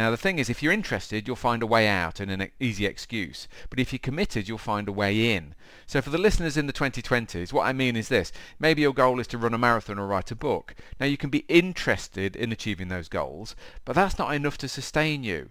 Now 0.00 0.10
the 0.10 0.16
thing 0.16 0.38
is, 0.38 0.48
if 0.48 0.62
you're 0.62 0.72
interested, 0.72 1.26
you'll 1.26 1.36
find 1.36 1.62
a 1.62 1.66
way 1.66 1.86
out 1.86 2.20
and 2.20 2.30
an 2.30 2.50
easy 2.58 2.86
excuse. 2.86 3.46
But 3.68 3.78
if 3.78 3.92
you're 3.92 3.98
committed, 3.98 4.48
you'll 4.48 4.56
find 4.56 4.88
a 4.88 4.92
way 4.92 5.34
in. 5.34 5.54
So 5.86 6.00
for 6.00 6.08
the 6.08 6.16
listeners 6.16 6.56
in 6.56 6.66
the 6.66 6.72
2020s, 6.72 7.52
what 7.52 7.66
I 7.66 7.74
mean 7.74 7.96
is 7.96 8.08
this. 8.08 8.32
Maybe 8.58 8.80
your 8.80 8.94
goal 8.94 9.20
is 9.20 9.26
to 9.26 9.36
run 9.36 9.52
a 9.52 9.58
marathon 9.58 9.98
or 9.98 10.06
write 10.06 10.30
a 10.30 10.34
book. 10.34 10.74
Now 10.98 11.04
you 11.04 11.18
can 11.18 11.28
be 11.28 11.44
interested 11.48 12.34
in 12.34 12.50
achieving 12.50 12.88
those 12.88 13.10
goals, 13.10 13.54
but 13.84 13.94
that's 13.94 14.18
not 14.18 14.32
enough 14.32 14.56
to 14.58 14.68
sustain 14.68 15.22
you. 15.22 15.50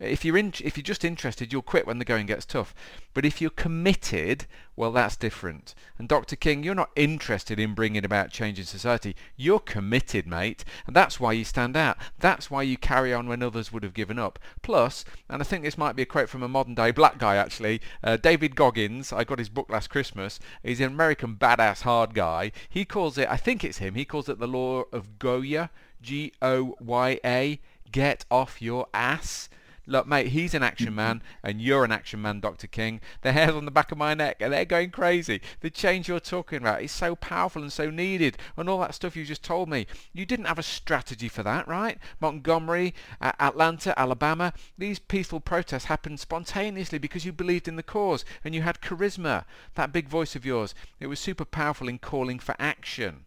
If 0.00 0.24
you're 0.24 0.38
in, 0.38 0.54
if 0.64 0.78
you're 0.78 0.82
just 0.82 1.04
interested, 1.04 1.52
you'll 1.52 1.60
quit 1.60 1.86
when 1.86 1.98
the 1.98 2.06
going 2.06 2.24
gets 2.24 2.46
tough. 2.46 2.74
But 3.12 3.26
if 3.26 3.40
you're 3.40 3.50
committed, 3.50 4.46
well, 4.74 4.92
that's 4.92 5.14
different. 5.14 5.74
And 5.98 6.08
Dr. 6.08 6.36
King, 6.36 6.62
you're 6.62 6.74
not 6.74 6.90
interested 6.96 7.60
in 7.60 7.74
bringing 7.74 8.04
about 8.04 8.30
change 8.30 8.58
in 8.58 8.64
society. 8.64 9.14
You're 9.36 9.60
committed, 9.60 10.26
mate, 10.26 10.64
and 10.86 10.96
that's 10.96 11.20
why 11.20 11.32
you 11.32 11.44
stand 11.44 11.76
out. 11.76 11.98
That's 12.18 12.50
why 12.50 12.62
you 12.62 12.78
carry 12.78 13.12
on 13.12 13.28
when 13.28 13.42
others 13.42 13.72
would 13.72 13.82
have 13.82 13.92
given 13.92 14.18
up. 14.18 14.38
Plus, 14.62 15.04
and 15.28 15.42
I 15.42 15.44
think 15.44 15.64
this 15.64 15.76
might 15.76 15.96
be 15.96 16.02
a 16.02 16.06
quote 16.06 16.30
from 16.30 16.42
a 16.42 16.48
modern 16.48 16.74
day 16.74 16.92
black 16.92 17.18
guy 17.18 17.36
actually, 17.36 17.82
uh, 18.02 18.16
David 18.16 18.56
Goggins. 18.56 19.12
I 19.12 19.24
got 19.24 19.38
his 19.38 19.50
book 19.50 19.68
last 19.68 19.90
Christmas. 19.90 20.40
He's 20.62 20.80
an 20.80 20.86
American 20.86 21.36
badass 21.36 21.82
hard 21.82 22.14
guy. 22.14 22.52
He 22.70 22.86
calls 22.86 23.18
it, 23.18 23.28
I 23.28 23.36
think 23.36 23.64
it's 23.64 23.78
him. 23.78 23.96
He 23.96 24.06
calls 24.06 24.30
it 24.30 24.38
the 24.38 24.48
law 24.48 24.84
of 24.92 25.18
Goya, 25.18 25.68
G-O-Y-A. 26.00 27.60
Get 27.92 28.24
off 28.30 28.62
your 28.62 28.86
ass. 28.94 29.50
Look, 29.90 30.06
mate, 30.06 30.28
he's 30.28 30.54
an 30.54 30.62
action 30.62 30.94
man, 30.94 31.20
and 31.42 31.60
you're 31.60 31.84
an 31.84 31.90
action 31.90 32.22
man, 32.22 32.38
Dr. 32.38 32.68
King. 32.68 33.00
The 33.22 33.32
hairs 33.32 33.56
on 33.56 33.64
the 33.64 33.72
back 33.72 33.90
of 33.90 33.98
my 33.98 34.14
neck, 34.14 34.36
and 34.38 34.52
they're 34.52 34.64
going 34.64 34.92
crazy. 34.92 35.40
The 35.62 35.68
change 35.68 36.08
you're 36.08 36.20
talking 36.20 36.58
about 36.58 36.82
is 36.82 36.92
so 36.92 37.16
powerful 37.16 37.60
and 37.60 37.72
so 37.72 37.90
needed, 37.90 38.38
and 38.56 38.68
all 38.68 38.78
that 38.82 38.94
stuff 38.94 39.16
you 39.16 39.24
just 39.24 39.42
told 39.42 39.68
me. 39.68 39.88
You 40.12 40.24
didn't 40.24 40.44
have 40.44 40.60
a 40.60 40.62
strategy 40.62 41.28
for 41.28 41.42
that, 41.42 41.66
right? 41.66 41.98
Montgomery, 42.20 42.94
uh, 43.20 43.32
Atlanta, 43.40 43.98
Alabama, 43.98 44.52
these 44.78 45.00
peaceful 45.00 45.40
protests 45.40 45.86
happened 45.86 46.20
spontaneously 46.20 46.98
because 46.98 47.24
you 47.24 47.32
believed 47.32 47.66
in 47.66 47.74
the 47.74 47.82
cause, 47.82 48.24
and 48.44 48.54
you 48.54 48.62
had 48.62 48.80
charisma. 48.80 49.44
That 49.74 49.92
big 49.92 50.08
voice 50.08 50.36
of 50.36 50.46
yours, 50.46 50.72
it 51.00 51.08
was 51.08 51.18
super 51.18 51.44
powerful 51.44 51.88
in 51.88 51.98
calling 51.98 52.38
for 52.38 52.54
action. 52.60 53.24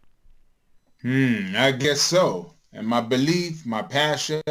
Hmm, 1.01 1.55
I 1.57 1.73
guess 1.73 1.99
so. 1.99 2.53
And 2.71 2.87
my 2.87 3.01
belief, 3.01 3.65
my 3.65 3.81
passion, 3.81 4.41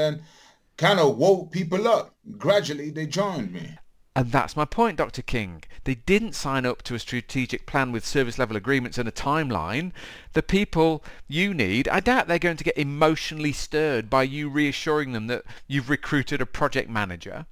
kind 0.77 0.99
of 0.99 1.17
woke 1.17 1.53
people 1.53 1.87
up. 1.87 2.15
Gradually, 2.39 2.91
they 2.91 3.07
joined 3.07 3.53
me. 3.53 3.77
And 4.15 4.31
that's 4.31 4.57
my 4.57 4.67
point, 4.67 4.99
Dr. 4.99 5.23
King. 5.23 5.65
They 5.85 5.95
didn't 5.95 6.35
sign 6.35 6.67
up 6.67 6.83
to 6.83 6.95
a 6.95 6.99
strategic 6.99 7.65
plan 7.65 7.93
with 7.93 8.05
service 8.05 8.39
level 8.39 8.57
agreements 8.57 8.99
and 8.99 9.09
a 9.09 9.13
timeline. 9.13 9.93
The 10.35 10.43
people 10.43 11.03
you 11.29 11.55
need, 11.55 11.89
I 11.89 12.01
doubt 12.01 12.29
they're 12.29 12.39
going 12.39 12.59
to 12.59 12.65
get 12.65 12.77
emotionally 12.77 13.53
stirred 13.53 14.11
by 14.11 14.25
you 14.25 14.51
reassuring 14.51 15.13
them 15.13 15.29
that 15.29 15.45
you've 15.67 15.89
recruited 15.89 16.43
a 16.43 16.47
project 16.47 16.91
manager 16.91 17.47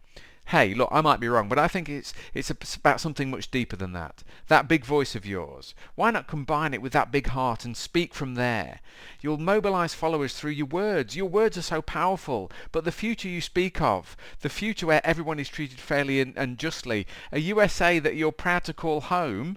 hey, 0.51 0.75
look, 0.75 0.89
I 0.91 1.01
might 1.01 1.21
be 1.21 1.29
wrong, 1.29 1.49
but 1.49 1.61
I 1.61 1.69
think 1.69 1.89
it's 1.89 2.13
it's 2.35 2.51
about 2.75 3.01
something 3.01 3.31
much 3.31 3.53
deeper 3.53 3.77
than 3.77 3.93
that. 3.93 4.25
That 4.49 4.67
big 4.67 4.85
voice 4.85 5.15
of 5.15 5.25
yours. 5.25 5.77
Why 5.95 6.11
not 6.11 6.27
combine 6.27 6.75
it 6.75 6.83
with 6.83 6.93
that 6.93 7.13
big 7.13 7.29
heart 7.29 7.65
and 7.65 7.77
speak 7.77 8.15
from 8.15 8.35
there? 8.35 8.81
You'll 9.21 9.39
mobilize 9.39 9.95
followers 9.95 10.35
through 10.35 10.51
your 10.51 10.67
words. 10.67 11.15
Your 11.15 11.29
words 11.29 11.57
are 11.57 11.63
so 11.63 11.81
powerful, 11.81 12.51
but 12.73 12.85
the 12.85 12.91
future 12.91 13.29
you 13.29 13.41
speak 13.41 13.81
of, 13.81 14.17
the 14.41 14.49
future 14.49 14.89
where 14.89 15.07
everyone 15.07 15.39
is 15.39 15.49
treated 15.49 15.79
fairly 15.79 16.21
and, 16.21 16.37
and 16.37 16.59
justly, 16.59 17.07
a 17.31 17.39
USA 17.39 18.01
that 18.01 18.17
you're 18.17 18.33
proud 18.33 18.65
to 18.65 18.75
call 18.75 19.03
home. 19.03 19.57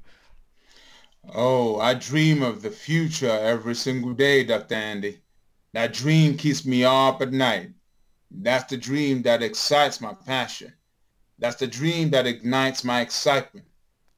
Oh, 1.34 1.79
I 1.79 1.95
dream 1.95 2.43
of 2.43 2.62
the 2.62 2.69
future 2.69 3.32
every 3.32 3.73
single 3.73 4.13
day, 4.13 4.43
Dr. 4.43 4.75
Andy. 4.75 5.21
That 5.71 5.93
dream 5.93 6.38
keeps 6.38 6.67
me 6.67 6.84
up 6.84 7.19
at 7.23 7.32
night. 7.32 7.71
That's 8.29 8.69
the 8.69 8.77
dream 8.77 9.23
that 9.23 9.41
excites 9.41 9.99
my 9.99 10.13
passion. 10.13 10.71
That's 11.43 11.58
the 11.58 11.67
dream 11.67 12.12
that 12.12 12.25
ignites 12.25 12.86
my 12.86 13.01
excitement. 13.01 13.65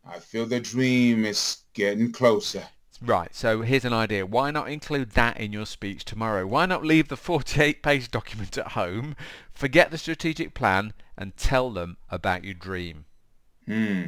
I 0.08 0.20
feel 0.20 0.46
the 0.46 0.60
dream 0.60 1.26
is 1.26 1.64
getting 1.74 2.12
closer. 2.12 2.68
Right, 3.02 3.34
so 3.34 3.64
here's 3.64 3.84
an 3.84 3.94
idea. 3.94 4.28
Why 4.28 4.52
not 4.52 4.70
include 4.70 5.10
that 5.14 5.40
in 5.40 5.52
your 5.52 5.66
speech 5.66 6.06
tomorrow? 6.06 6.46
Why 6.46 6.68
not 6.68 6.86
leave 6.86 7.08
the 7.08 7.18
48 7.32 7.82
page 7.82 8.12
document 8.12 8.60
at 8.60 8.74
home, 8.74 9.16
forget 9.52 9.90
the 9.90 9.98
strategic 9.98 10.54
plan, 10.54 10.94
and 11.18 11.36
tell 11.36 11.72
them 11.72 11.98
about 12.12 12.44
your 12.44 12.54
dream? 12.54 13.06
Hmm. 13.66 14.04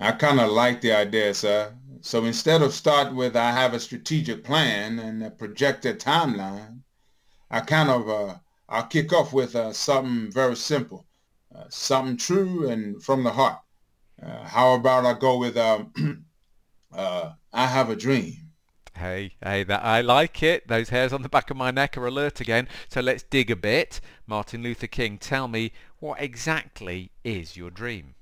I 0.00 0.10
kind 0.10 0.40
of 0.40 0.50
like 0.50 0.80
the 0.80 0.94
idea, 0.94 1.32
sir. 1.32 1.76
So 2.00 2.24
instead 2.24 2.60
of 2.60 2.74
start 2.74 3.14
with 3.14 3.36
I 3.36 3.52
have 3.52 3.72
a 3.72 3.78
strategic 3.78 4.42
plan 4.42 4.98
and 4.98 5.22
a 5.22 5.30
projected 5.30 6.00
timeline, 6.00 6.80
I 7.52 7.60
kind 7.60 7.88
of 7.88 8.08
uh, 8.08 8.34
I'll 8.68 8.88
kick 8.88 9.12
off 9.12 9.32
with 9.32 9.54
uh, 9.54 9.72
something 9.72 10.32
very 10.32 10.56
simple. 10.56 11.05
Uh, 11.56 11.64
something 11.70 12.16
true 12.18 12.68
and 12.68 13.02
from 13.02 13.24
the 13.24 13.30
heart. 13.30 13.60
Uh, 14.22 14.44
how 14.44 14.74
about 14.74 15.06
I 15.06 15.18
go 15.18 15.38
with 15.38 15.56
um, 15.56 16.26
uh, 16.92 17.32
I 17.52 17.66
have 17.66 17.88
a 17.88 17.96
dream. 17.96 18.34
Hey, 18.94 19.36
hey, 19.42 19.62
that 19.64 19.82
I 19.82 20.02
like 20.02 20.42
it. 20.42 20.68
Those 20.68 20.90
hairs 20.90 21.12
on 21.12 21.22
the 21.22 21.28
back 21.30 21.50
of 21.50 21.56
my 21.56 21.70
neck 21.70 21.96
are 21.96 22.06
alert 22.06 22.40
again. 22.40 22.68
So 22.90 23.00
let's 23.00 23.22
dig 23.22 23.50
a 23.50 23.56
bit. 23.56 24.00
Martin 24.26 24.62
Luther 24.62 24.86
King, 24.86 25.16
tell 25.16 25.48
me 25.48 25.72
what 25.98 26.20
exactly 26.20 27.10
is 27.24 27.56
your 27.56 27.70
dream? 27.70 28.14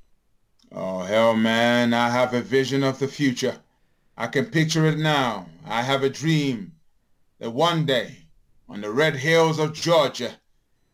Oh 0.70 1.00
hell, 1.00 1.34
man! 1.34 1.92
I 1.92 2.10
have 2.10 2.34
a 2.34 2.40
vision 2.40 2.84
of 2.84 2.98
the 2.98 3.08
future. 3.08 3.56
I 4.16 4.28
can 4.28 4.46
picture 4.46 4.86
it 4.86 4.98
now. 4.98 5.46
I 5.66 5.82
have 5.82 6.04
a 6.04 6.10
dream 6.10 6.72
that 7.40 7.50
one 7.50 7.84
day, 7.84 8.26
on 8.68 8.80
the 8.80 8.90
red 8.90 9.16
hills 9.16 9.58
of 9.58 9.74
Georgia, 9.74 10.34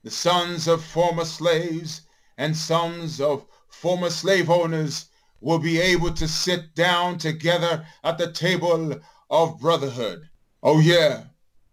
the 0.03 0.11
sons 0.11 0.69
of 0.69 0.83
former 0.83 1.27
slaves 1.27 2.03
and 2.41 2.57
sons 2.57 3.21
of 3.21 3.45
former 3.69 4.09
slave 4.09 4.49
owners 4.49 5.11
will 5.43 5.59
be 5.59 5.79
able 5.79 6.11
to 6.11 6.27
sit 6.27 6.75
down 6.75 7.19
together 7.19 7.87
at 8.03 8.17
the 8.17 8.33
table 8.33 8.99
of 9.29 9.61
brotherhood. 9.61 10.27
Oh 10.63 10.81
yeah, 10.81 11.25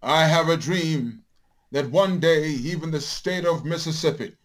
I 0.03 0.25
have 0.25 0.49
a 0.49 0.58
dream 0.58 1.23
that 1.71 1.89
one 1.89 2.19
day 2.19 2.49
even 2.49 2.91
the 2.91 2.99
state 2.99 3.45
of 3.45 3.63
Mississippi, 3.63 4.36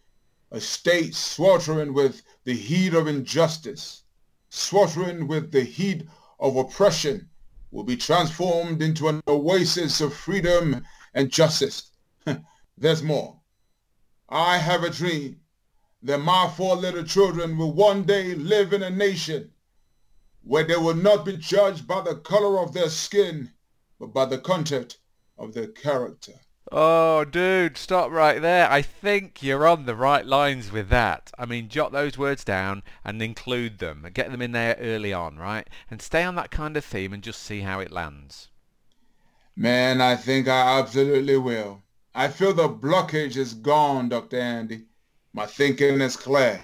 a 0.49 0.61
state 0.61 1.13
sweltering 1.13 1.93
with 1.93 2.23
the 2.45 2.53
heat 2.53 2.93
of 2.93 3.07
injustice, 3.07 4.03
sweltering 4.49 5.27
with 5.27 5.51
the 5.51 5.65
heat 5.65 6.07
of 6.39 6.55
oppression, 6.55 7.29
will 7.69 7.83
be 7.83 7.97
transformed 7.97 8.81
into 8.81 9.09
an 9.09 9.21
oasis 9.27 9.99
of 9.99 10.13
freedom 10.13 10.85
and 11.13 11.29
justice. 11.29 11.91
There's 12.77 13.03
more. 13.03 13.41
I 14.29 14.57
have 14.57 14.85
a 14.85 14.89
dream 14.89 15.41
that 16.03 16.19
my 16.19 16.51
four 16.55 16.75
little 16.75 17.03
children 17.03 17.57
will 17.57 17.71
one 17.71 18.03
day 18.03 18.35
live 18.35 18.73
in 18.73 18.83
a 18.83 18.89
nation 18.89 19.49
where 20.43 20.65
they 20.65 20.75
will 20.75 20.95
not 20.95 21.25
be 21.25 21.37
judged 21.37 21.87
by 21.87 22.01
the 22.01 22.15
color 22.15 22.59
of 22.59 22.73
their 22.73 22.89
skin, 22.89 23.49
but 23.99 24.07
by 24.07 24.25
the 24.25 24.37
content 24.37 24.97
of 25.37 25.53
their 25.53 25.67
character. 25.67 26.33
Oh, 26.71 27.23
dude, 27.23 27.77
stop 27.77 28.11
right 28.11 28.41
there. 28.41 28.69
I 28.69 28.81
think 28.81 29.41
you're 29.41 29.67
on 29.67 29.85
the 29.85 29.95
right 29.95 30.25
lines 30.25 30.71
with 30.71 30.89
that. 30.89 31.31
I 31.37 31.45
mean, 31.45 31.69
jot 31.69 31.91
those 31.91 32.17
words 32.17 32.43
down 32.43 32.83
and 33.05 33.21
include 33.21 33.79
them. 33.79 34.05
Get 34.13 34.31
them 34.31 34.41
in 34.41 34.51
there 34.51 34.75
early 34.79 35.13
on, 35.13 35.37
right? 35.37 35.69
And 35.89 36.01
stay 36.01 36.23
on 36.23 36.35
that 36.35 36.51
kind 36.51 36.75
of 36.75 36.83
theme 36.83 37.13
and 37.13 37.23
just 37.23 37.43
see 37.43 37.61
how 37.61 37.79
it 37.79 37.91
lands. 37.91 38.49
Man, 39.55 40.01
I 40.01 40.15
think 40.15 40.47
I 40.47 40.79
absolutely 40.79 41.37
will. 41.37 41.83
I 42.15 42.27
feel 42.27 42.53
the 42.53 42.69
blockage 42.69 43.37
is 43.37 43.53
gone, 43.53 44.09
Dr. 44.09 44.39
Andy. 44.39 44.85
My 45.35 45.47
thinking 45.47 45.99
is 45.99 46.15
clear. 46.15 46.63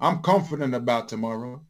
I'm 0.00 0.22
confident 0.22 0.74
about 0.74 1.10
tomorrow. 1.10 1.60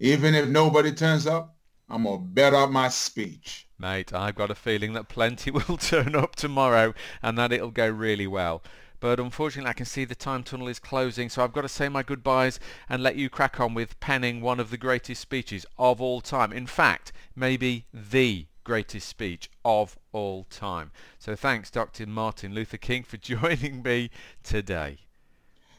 Even 0.00 0.34
if 0.34 0.48
nobody 0.48 0.90
turns 0.90 1.26
up, 1.26 1.54
I'm 1.90 2.04
going 2.04 2.18
to 2.18 2.24
bet 2.24 2.54
up 2.54 2.70
my 2.70 2.88
speech. 2.88 3.68
Mate, 3.78 4.14
I've 4.14 4.36
got 4.36 4.50
a 4.50 4.54
feeling 4.54 4.94
that 4.94 5.10
plenty 5.10 5.50
will 5.52 5.76
turn 5.76 6.14
up 6.14 6.34
tomorrow 6.34 6.94
and 7.22 7.36
that 7.36 7.52
it'll 7.52 7.70
go 7.70 7.90
really 7.90 8.26
well. 8.26 8.62
But 9.00 9.20
unfortunately, 9.20 9.68
I 9.68 9.74
can 9.74 9.84
see 9.84 10.06
the 10.06 10.14
time 10.14 10.44
tunnel 10.44 10.68
is 10.68 10.78
closing, 10.78 11.28
so 11.28 11.44
I've 11.44 11.52
got 11.52 11.60
to 11.62 11.68
say 11.68 11.90
my 11.90 12.02
goodbyes 12.02 12.58
and 12.88 13.02
let 13.02 13.16
you 13.16 13.28
crack 13.28 13.60
on 13.60 13.74
with 13.74 14.00
penning 14.00 14.40
one 14.40 14.58
of 14.58 14.70
the 14.70 14.78
greatest 14.78 15.20
speeches 15.20 15.66
of 15.76 16.00
all 16.00 16.22
time. 16.22 16.54
In 16.54 16.66
fact, 16.66 17.12
maybe 17.34 17.84
the 17.92 18.46
greatest 18.64 19.10
speech 19.10 19.50
of 19.62 19.98
all 20.12 20.44
time. 20.44 20.90
So 21.18 21.36
thanks, 21.36 21.70
Dr. 21.70 22.06
Martin 22.06 22.54
Luther 22.54 22.78
King, 22.78 23.02
for 23.02 23.16
joining 23.18 23.82
me 23.82 24.10
today. 24.42 25.05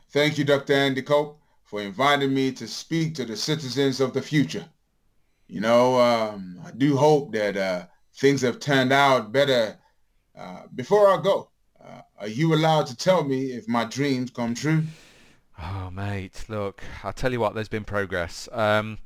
Thank 0.09 0.37
you, 0.37 0.45
Dr. 0.45 0.73
Andy 0.73 1.01
Cope, 1.01 1.39
for 1.63 1.81
inviting 1.81 2.33
me 2.33 2.51
to 2.53 2.67
speak 2.67 3.15
to 3.15 3.25
the 3.25 3.35
citizens 3.35 3.99
of 3.99 4.13
the 4.13 4.21
future. 4.21 4.65
You 5.47 5.61
know, 5.61 5.99
um, 5.99 6.59
I 6.65 6.71
do 6.71 6.95
hope 6.95 7.33
that 7.33 7.57
uh, 7.57 7.85
things 8.15 8.41
have 8.41 8.59
turned 8.59 8.93
out 8.93 9.31
better. 9.31 9.77
Uh, 10.37 10.63
before 10.75 11.07
I 11.07 11.21
go, 11.21 11.49
uh, 11.83 12.01
are 12.19 12.27
you 12.27 12.53
allowed 12.53 12.87
to 12.87 12.95
tell 12.95 13.23
me 13.23 13.51
if 13.51 13.67
my 13.67 13.83
dreams 13.85 14.31
come 14.31 14.53
true? 14.55 14.83
Oh, 15.61 15.89
mate, 15.91 16.45
look, 16.47 16.83
I'll 17.03 17.13
tell 17.13 17.31
you 17.31 17.39
what, 17.39 17.55
there's 17.55 17.67
been 17.67 17.83
progress. 17.83 18.47
Um, 18.51 18.99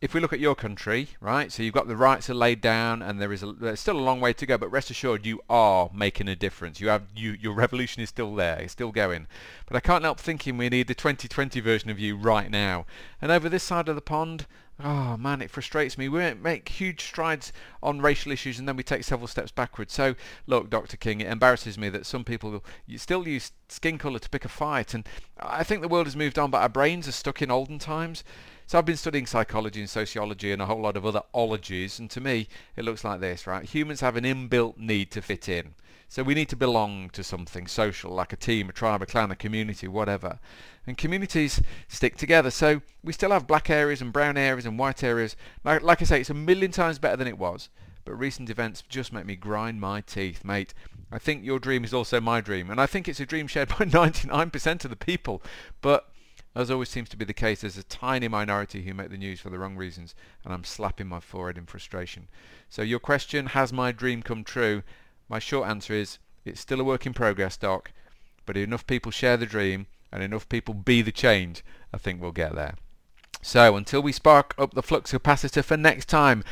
if 0.00 0.14
we 0.14 0.20
look 0.20 0.32
at 0.32 0.40
your 0.40 0.54
country, 0.54 1.08
right, 1.20 1.52
so 1.52 1.62
you've 1.62 1.74
got 1.74 1.86
the 1.86 1.96
rights 1.96 2.30
are 2.30 2.34
laid 2.34 2.62
down 2.62 3.02
and 3.02 3.20
there 3.20 3.32
is 3.34 3.42
a, 3.42 3.52
there's 3.52 3.80
still 3.80 3.98
a 3.98 4.00
long 4.00 4.18
way 4.18 4.32
to 4.32 4.46
go, 4.46 4.56
but 4.56 4.70
rest 4.70 4.90
assured 4.90 5.26
you 5.26 5.42
are 5.50 5.90
making 5.92 6.26
a 6.26 6.34
difference. 6.34 6.80
You 6.80 6.88
have 6.88 7.02
you 7.14 7.32
your 7.32 7.52
revolution 7.52 8.02
is 8.02 8.08
still 8.08 8.34
there, 8.34 8.60
it's 8.60 8.72
still 8.72 8.92
going. 8.92 9.26
But 9.66 9.76
I 9.76 9.80
can't 9.80 10.04
help 10.04 10.18
thinking 10.18 10.56
we 10.56 10.70
need 10.70 10.88
the 10.88 10.94
2020 10.94 11.60
version 11.60 11.90
of 11.90 11.98
you 11.98 12.16
right 12.16 12.50
now. 12.50 12.86
And 13.20 13.30
over 13.30 13.50
this 13.50 13.62
side 13.62 13.90
of 13.90 13.94
the 13.94 14.00
pond, 14.00 14.46
Oh 14.82 15.16
man, 15.18 15.42
it 15.42 15.50
frustrates 15.50 15.98
me. 15.98 16.08
We 16.08 16.32
make 16.34 16.68
huge 16.68 17.02
strides 17.02 17.52
on 17.82 18.00
racial 18.00 18.32
issues 18.32 18.58
and 18.58 18.66
then 18.66 18.76
we 18.76 18.82
take 18.82 19.04
several 19.04 19.26
steps 19.26 19.50
backwards. 19.50 19.92
So, 19.92 20.14
look, 20.46 20.70
Dr. 20.70 20.96
King, 20.96 21.20
it 21.20 21.30
embarrasses 21.30 21.76
me 21.76 21.88
that 21.90 22.06
some 22.06 22.24
people 22.24 22.64
still 22.96 23.28
use 23.28 23.52
skin 23.68 23.98
colour 23.98 24.18
to 24.18 24.28
pick 24.28 24.44
a 24.44 24.48
fight. 24.48 24.94
And 24.94 25.06
I 25.38 25.64
think 25.64 25.82
the 25.82 25.88
world 25.88 26.06
has 26.06 26.16
moved 26.16 26.38
on, 26.38 26.50
but 26.50 26.62
our 26.62 26.68
brains 26.68 27.06
are 27.06 27.12
stuck 27.12 27.42
in 27.42 27.50
olden 27.50 27.78
times. 27.78 28.24
So 28.66 28.78
I've 28.78 28.86
been 28.86 28.96
studying 28.96 29.26
psychology 29.26 29.80
and 29.80 29.90
sociology 29.90 30.52
and 30.52 30.62
a 30.62 30.66
whole 30.66 30.80
lot 30.80 30.96
of 30.96 31.04
other 31.04 31.22
ologies. 31.34 31.98
And 31.98 32.08
to 32.10 32.20
me, 32.20 32.48
it 32.76 32.84
looks 32.84 33.04
like 33.04 33.20
this, 33.20 33.46
right? 33.46 33.64
Humans 33.64 34.00
have 34.00 34.16
an 34.16 34.24
inbuilt 34.24 34.78
need 34.78 35.10
to 35.10 35.20
fit 35.20 35.48
in. 35.48 35.74
So 36.08 36.22
we 36.24 36.34
need 36.34 36.48
to 36.48 36.56
belong 36.56 37.10
to 37.10 37.22
something 37.22 37.66
social, 37.68 38.12
like 38.12 38.32
a 38.32 38.36
team, 38.36 38.68
a 38.68 38.72
tribe, 38.72 39.02
a 39.02 39.06
clan, 39.06 39.30
a 39.30 39.36
community, 39.36 39.86
whatever. 39.86 40.40
And 40.90 40.98
communities 40.98 41.62
stick 41.86 42.16
together. 42.16 42.50
So 42.50 42.82
we 43.04 43.12
still 43.12 43.30
have 43.30 43.46
black 43.46 43.70
areas 43.70 44.02
and 44.02 44.12
brown 44.12 44.36
areas 44.36 44.66
and 44.66 44.76
white 44.76 45.04
areas. 45.04 45.36
Like, 45.62 45.82
like 45.82 46.02
I 46.02 46.04
say, 46.04 46.20
it's 46.20 46.30
a 46.30 46.34
million 46.34 46.72
times 46.72 46.98
better 46.98 47.16
than 47.16 47.28
it 47.28 47.38
was. 47.38 47.68
But 48.04 48.16
recent 48.16 48.50
events 48.50 48.82
just 48.88 49.12
make 49.12 49.24
me 49.24 49.36
grind 49.36 49.80
my 49.80 50.00
teeth, 50.00 50.44
mate. 50.44 50.74
I 51.12 51.20
think 51.20 51.44
your 51.44 51.60
dream 51.60 51.84
is 51.84 51.94
also 51.94 52.20
my 52.20 52.40
dream. 52.40 52.70
And 52.70 52.80
I 52.80 52.86
think 52.86 53.06
it's 53.06 53.20
a 53.20 53.24
dream 53.24 53.46
shared 53.46 53.68
by 53.68 53.76
99% 53.84 54.84
of 54.84 54.90
the 54.90 54.96
people. 54.96 55.44
But 55.80 56.10
as 56.56 56.72
always 56.72 56.88
seems 56.88 57.08
to 57.10 57.16
be 57.16 57.24
the 57.24 57.32
case, 57.32 57.60
there's 57.60 57.78
a 57.78 57.84
tiny 57.84 58.26
minority 58.26 58.82
who 58.82 58.92
make 58.92 59.10
the 59.10 59.16
news 59.16 59.38
for 59.38 59.50
the 59.50 59.60
wrong 59.60 59.76
reasons, 59.76 60.16
and 60.44 60.52
I'm 60.52 60.64
slapping 60.64 61.06
my 61.06 61.20
forehead 61.20 61.56
in 61.56 61.66
frustration. 61.66 62.26
So 62.68 62.82
your 62.82 62.98
question, 62.98 63.46
has 63.46 63.72
my 63.72 63.92
dream 63.92 64.24
come 64.24 64.42
true? 64.42 64.82
My 65.28 65.38
short 65.38 65.68
answer 65.68 65.94
is 65.94 66.18
it's 66.44 66.60
still 66.60 66.80
a 66.80 66.84
work 66.84 67.06
in 67.06 67.14
progress, 67.14 67.56
Doc, 67.56 67.92
but 68.44 68.56
enough 68.56 68.88
people 68.88 69.12
share 69.12 69.36
the 69.36 69.46
dream 69.46 69.86
and 70.12 70.22
enough 70.22 70.48
people 70.48 70.74
be 70.74 71.02
the 71.02 71.12
change, 71.12 71.64
I 71.92 71.98
think 71.98 72.20
we'll 72.20 72.32
get 72.32 72.54
there. 72.54 72.74
So 73.42 73.76
until 73.76 74.02
we 74.02 74.12
spark 74.12 74.54
up 74.58 74.74
the 74.74 74.82
flux 74.82 75.12
capacitor 75.12 75.64
for 75.64 75.76
next 75.76 76.08
time, 76.08 76.44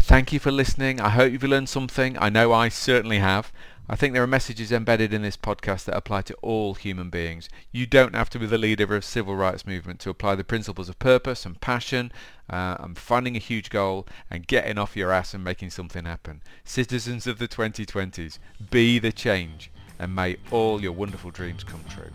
thank 0.00 0.32
you 0.32 0.38
for 0.38 0.50
listening. 0.50 1.00
I 1.00 1.10
hope 1.10 1.32
you've 1.32 1.42
learned 1.42 1.68
something. 1.68 2.16
I 2.18 2.30
know 2.30 2.52
I 2.52 2.70
certainly 2.70 3.18
have. 3.18 3.52
I 3.92 3.96
think 3.96 4.14
there 4.14 4.22
are 4.22 4.28
messages 4.28 4.70
embedded 4.70 5.12
in 5.12 5.22
this 5.22 5.36
podcast 5.36 5.84
that 5.86 5.96
apply 5.96 6.22
to 6.22 6.34
all 6.34 6.74
human 6.74 7.10
beings. 7.10 7.48
You 7.72 7.86
don't 7.86 8.14
have 8.14 8.30
to 8.30 8.38
be 8.38 8.46
the 8.46 8.56
leader 8.56 8.84
of 8.84 8.90
a 8.92 9.02
civil 9.02 9.34
rights 9.34 9.66
movement 9.66 9.98
to 10.00 10.10
apply 10.10 10.36
the 10.36 10.44
principles 10.44 10.88
of 10.88 11.00
purpose 11.00 11.44
and 11.44 11.60
passion 11.60 12.12
uh, 12.48 12.76
and 12.78 12.96
finding 12.96 13.34
a 13.34 13.40
huge 13.40 13.68
goal 13.68 14.06
and 14.30 14.46
getting 14.46 14.78
off 14.78 14.96
your 14.96 15.10
ass 15.10 15.34
and 15.34 15.42
making 15.42 15.70
something 15.70 16.04
happen. 16.04 16.40
Citizens 16.64 17.26
of 17.26 17.38
the 17.38 17.48
2020s, 17.48 18.38
be 18.70 19.00
the 19.00 19.12
change 19.12 19.72
and 19.98 20.14
may 20.14 20.36
all 20.52 20.80
your 20.80 20.92
wonderful 20.92 21.32
dreams 21.32 21.64
come 21.64 21.84
true. 21.90 22.10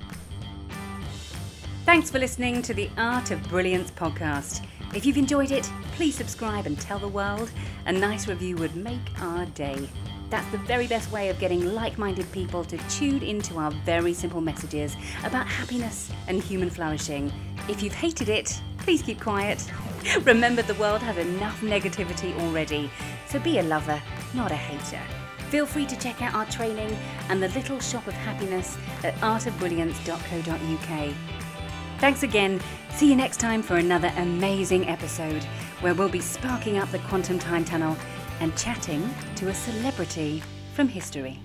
Thanks 1.85 2.09
for 2.09 2.17
listening 2.17 2.63
to 2.63 2.73
the 2.73 2.89
Art 2.97 3.29
of 3.29 3.47
Brilliance 3.47 3.91
podcast. 3.91 4.65
If 4.95 5.05
you've 5.05 5.19
enjoyed 5.19 5.51
it, 5.51 5.71
please 5.91 6.15
subscribe 6.15 6.65
and 6.65 6.81
tell 6.81 6.97
the 6.97 7.07
world. 7.07 7.51
A 7.85 7.91
nice 7.91 8.27
review 8.27 8.57
would 8.57 8.75
make 8.75 9.21
our 9.21 9.45
day. 9.45 9.87
That's 10.31 10.51
the 10.51 10.57
very 10.57 10.87
best 10.87 11.11
way 11.11 11.29
of 11.29 11.37
getting 11.37 11.75
like 11.75 11.99
minded 11.99 12.31
people 12.31 12.65
to 12.65 12.77
tune 12.89 13.21
into 13.21 13.59
our 13.59 13.69
very 13.85 14.15
simple 14.15 14.41
messages 14.41 14.95
about 15.23 15.45
happiness 15.45 16.11
and 16.27 16.41
human 16.41 16.71
flourishing. 16.71 17.31
If 17.69 17.83
you've 17.83 17.93
hated 17.93 18.29
it, 18.29 18.59
please 18.79 19.03
keep 19.03 19.21
quiet. 19.21 19.63
Remember, 20.23 20.63
the 20.63 20.73
world 20.73 21.03
has 21.03 21.17
enough 21.17 21.61
negativity 21.61 22.35
already, 22.41 22.89
so 23.29 23.39
be 23.39 23.59
a 23.59 23.63
lover, 23.63 24.01
not 24.33 24.51
a 24.51 24.55
hater. 24.55 25.03
Feel 25.51 25.67
free 25.67 25.85
to 25.85 25.95
check 25.97 26.23
out 26.23 26.33
our 26.33 26.47
training 26.47 26.97
and 27.29 27.43
the 27.43 27.49
little 27.49 27.79
shop 27.79 28.07
of 28.07 28.13
happiness 28.13 28.75
at 29.03 29.13
artofbrilliance.co.uk. 29.17 31.44
Thanks 32.05 32.21
again. 32.21 32.61
See 32.91 33.09
you 33.09 33.15
next 33.15 33.39
time 33.39 33.63
for 33.63 33.77
another 33.77 34.13
amazing 34.17 34.87
episode 34.87 35.43
where 35.81 35.95
we'll 35.95 36.07
be 36.07 36.19
sparking 36.19 36.77
up 36.77 36.91
the 36.91 36.99
quantum 36.99 37.39
time 37.39 37.65
tunnel 37.65 37.97
and 38.41 38.55
chatting 38.55 39.09
to 39.37 39.47
a 39.47 39.53
celebrity 39.55 40.43
from 40.75 40.87
history. 40.87 41.39